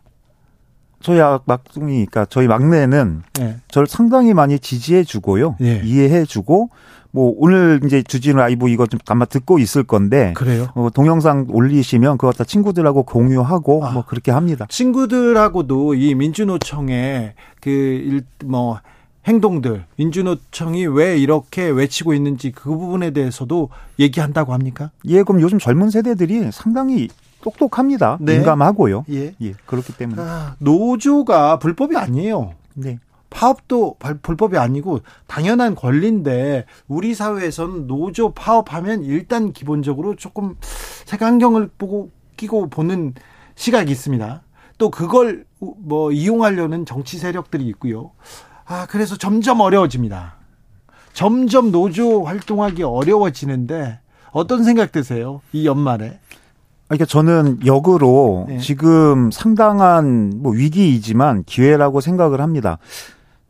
[1.01, 3.57] 저희 아, 막둥이, 그러니까 저희 막내는 네.
[3.69, 5.81] 저를 상당히 많이 지지해주고요, 예.
[5.83, 6.69] 이해해주고
[7.13, 10.69] 뭐 오늘 이제 주진우 아이브 이거 좀 아마 듣고 있을 건데 그래요.
[10.75, 14.67] 어, 동영상 올리시면 그거 다 친구들하고 공유하고 아, 뭐 그렇게 합니다.
[14.69, 18.81] 친구들하고도 이 민주노총의 그뭐
[19.27, 24.91] 행동들 민주노총이 왜 이렇게 외치고 있는지 그 부분에 대해서도 얘기한다고 합니까?
[25.07, 27.09] 예, 그럼 요즘 젊은 세대들이 상당히
[27.43, 28.19] 똑똑합니다.
[28.21, 28.37] 네.
[28.37, 29.05] 민감하고요.
[29.11, 29.35] 예.
[29.43, 29.53] 예.
[29.67, 30.23] 그렇기 때문에.
[30.23, 32.55] 아, 노조가 불법이 아니에요.
[32.75, 32.99] 네.
[33.33, 40.57] 파업도 불법이 아니고 당연한 권리인데 우리 사회에서는 노조 파업하면 일단 기본적으로 조금
[41.07, 43.15] 색안경을 보고 끼고 보는
[43.55, 44.43] 시각이 있습니다.
[44.79, 48.13] 또 그걸 뭐 이용하려는 정치 세력들이 있고요.
[48.65, 50.37] 아, 그래서 점점 어려워집니다.
[51.13, 55.41] 점점 노조 활동하기 어려워지는데 어떤 생각 드세요?
[55.53, 56.19] 이 연말에?
[56.89, 58.59] 그러니까 저는 역으로 네.
[58.59, 62.79] 지금 상당한 뭐 위기이지만 기회라고 생각을 합니다.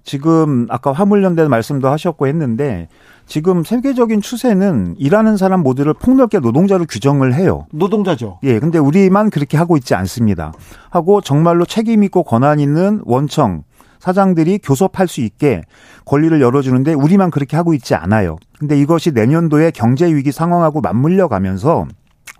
[0.05, 2.89] 지금 아까 화물연대 말씀도 하셨고 했는데
[3.27, 7.67] 지금 세계적인 추세는 일하는 사람 모두를 폭넓게 노동자로 규정을 해요.
[7.73, 8.39] 노동자죠.
[8.43, 8.59] 예.
[8.59, 10.53] 근데 우리만 그렇게 하고 있지 않습니다.
[10.91, 13.63] 하고 정말로 책임 있고 권한 있는 원청
[14.01, 15.63] 사장들이 교섭할 수 있게
[16.05, 18.37] 권리를 열어주는데 우리만 그렇게 하고 있지 않아요.
[18.59, 21.87] 근데 이것이 내년도에 경제 위기 상황하고 맞물려 가면서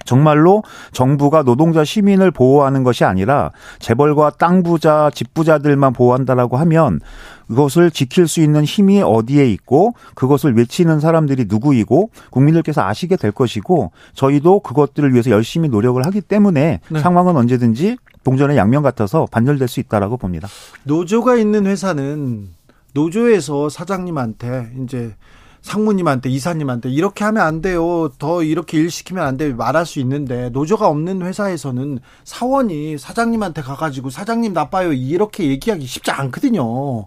[0.05, 7.01] 정말로 정부가 노동자 시민을 보호하는 것이 아니라 재벌과 땅 부자, 집 부자들만 보호한다라고 하면
[7.49, 13.93] 그것을 지킬 수 있는 힘이 어디에 있고 그것을 외치는 사람들이 누구이고 국민들께서 아시게 될 것이고
[14.15, 17.01] 저희도 그것들을 위해서 열심히 노력을 하기 때문에 네.
[17.01, 20.49] 상황은 언제든지 동전의 양면 같아서 반전될 수 있다라고 봅니다.
[20.85, 22.49] 노조가 있는 회사는
[22.95, 25.15] 노조에서 사장님한테 이제
[25.63, 28.11] 상무님한테 이사님한테 이렇게 하면 안 돼요.
[28.19, 29.57] 더 이렇게 일 시키면 안 돼요.
[29.57, 34.93] 말할 수 있는데 노조가 없는 회사에서는 사원이 사장님한테 가가지고 사장님 나빠요.
[34.93, 37.07] 이렇게 얘기하기 쉽지 않거든요.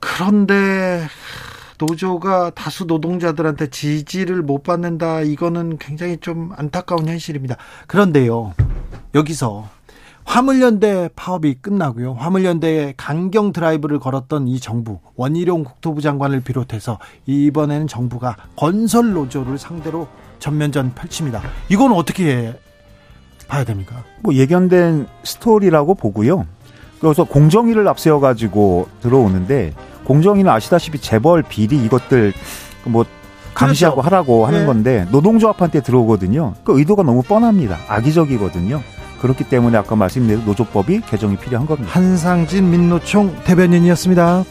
[0.00, 1.06] 그런데
[1.78, 5.20] 노조가 다수 노동자들한테 지지를 못 받는다.
[5.20, 7.56] 이거는 굉장히 좀 안타까운 현실입니다.
[7.86, 8.54] 그런데요.
[9.14, 9.68] 여기서
[10.30, 12.14] 화물연대 파업이 끝나고요.
[12.14, 20.06] 화물연대에 강경 드라이브를 걸었던 이 정부 원희룡 국토부 장관을 비롯해서 이번에는 정부가 건설 노조를 상대로
[20.38, 21.42] 전면전 펼칩니다.
[21.68, 22.54] 이건 어떻게
[23.48, 24.04] 봐야 됩니까?
[24.20, 26.46] 뭐 예견된 스토리라고 보고요.
[27.00, 29.74] 그래서 공정위를 앞세워 가지고 들어오는데
[30.04, 32.34] 공정위는 아시다시피 재벌 비리 이것들
[32.84, 33.04] 뭐
[33.54, 34.06] 감시하고 그렇죠.
[34.06, 34.66] 하라고 하는 네.
[34.66, 36.54] 건데 노동조합한테 들어오거든요.
[36.62, 37.78] 그 의도가 너무 뻔합니다.
[37.88, 38.80] 악의적이거든요.
[39.20, 41.92] 그렇기 때문에 아까 말씀드린 노조법이 개정이 필요한 겁니다.
[41.92, 44.44] 한상진 민노총 대변인이었습니다.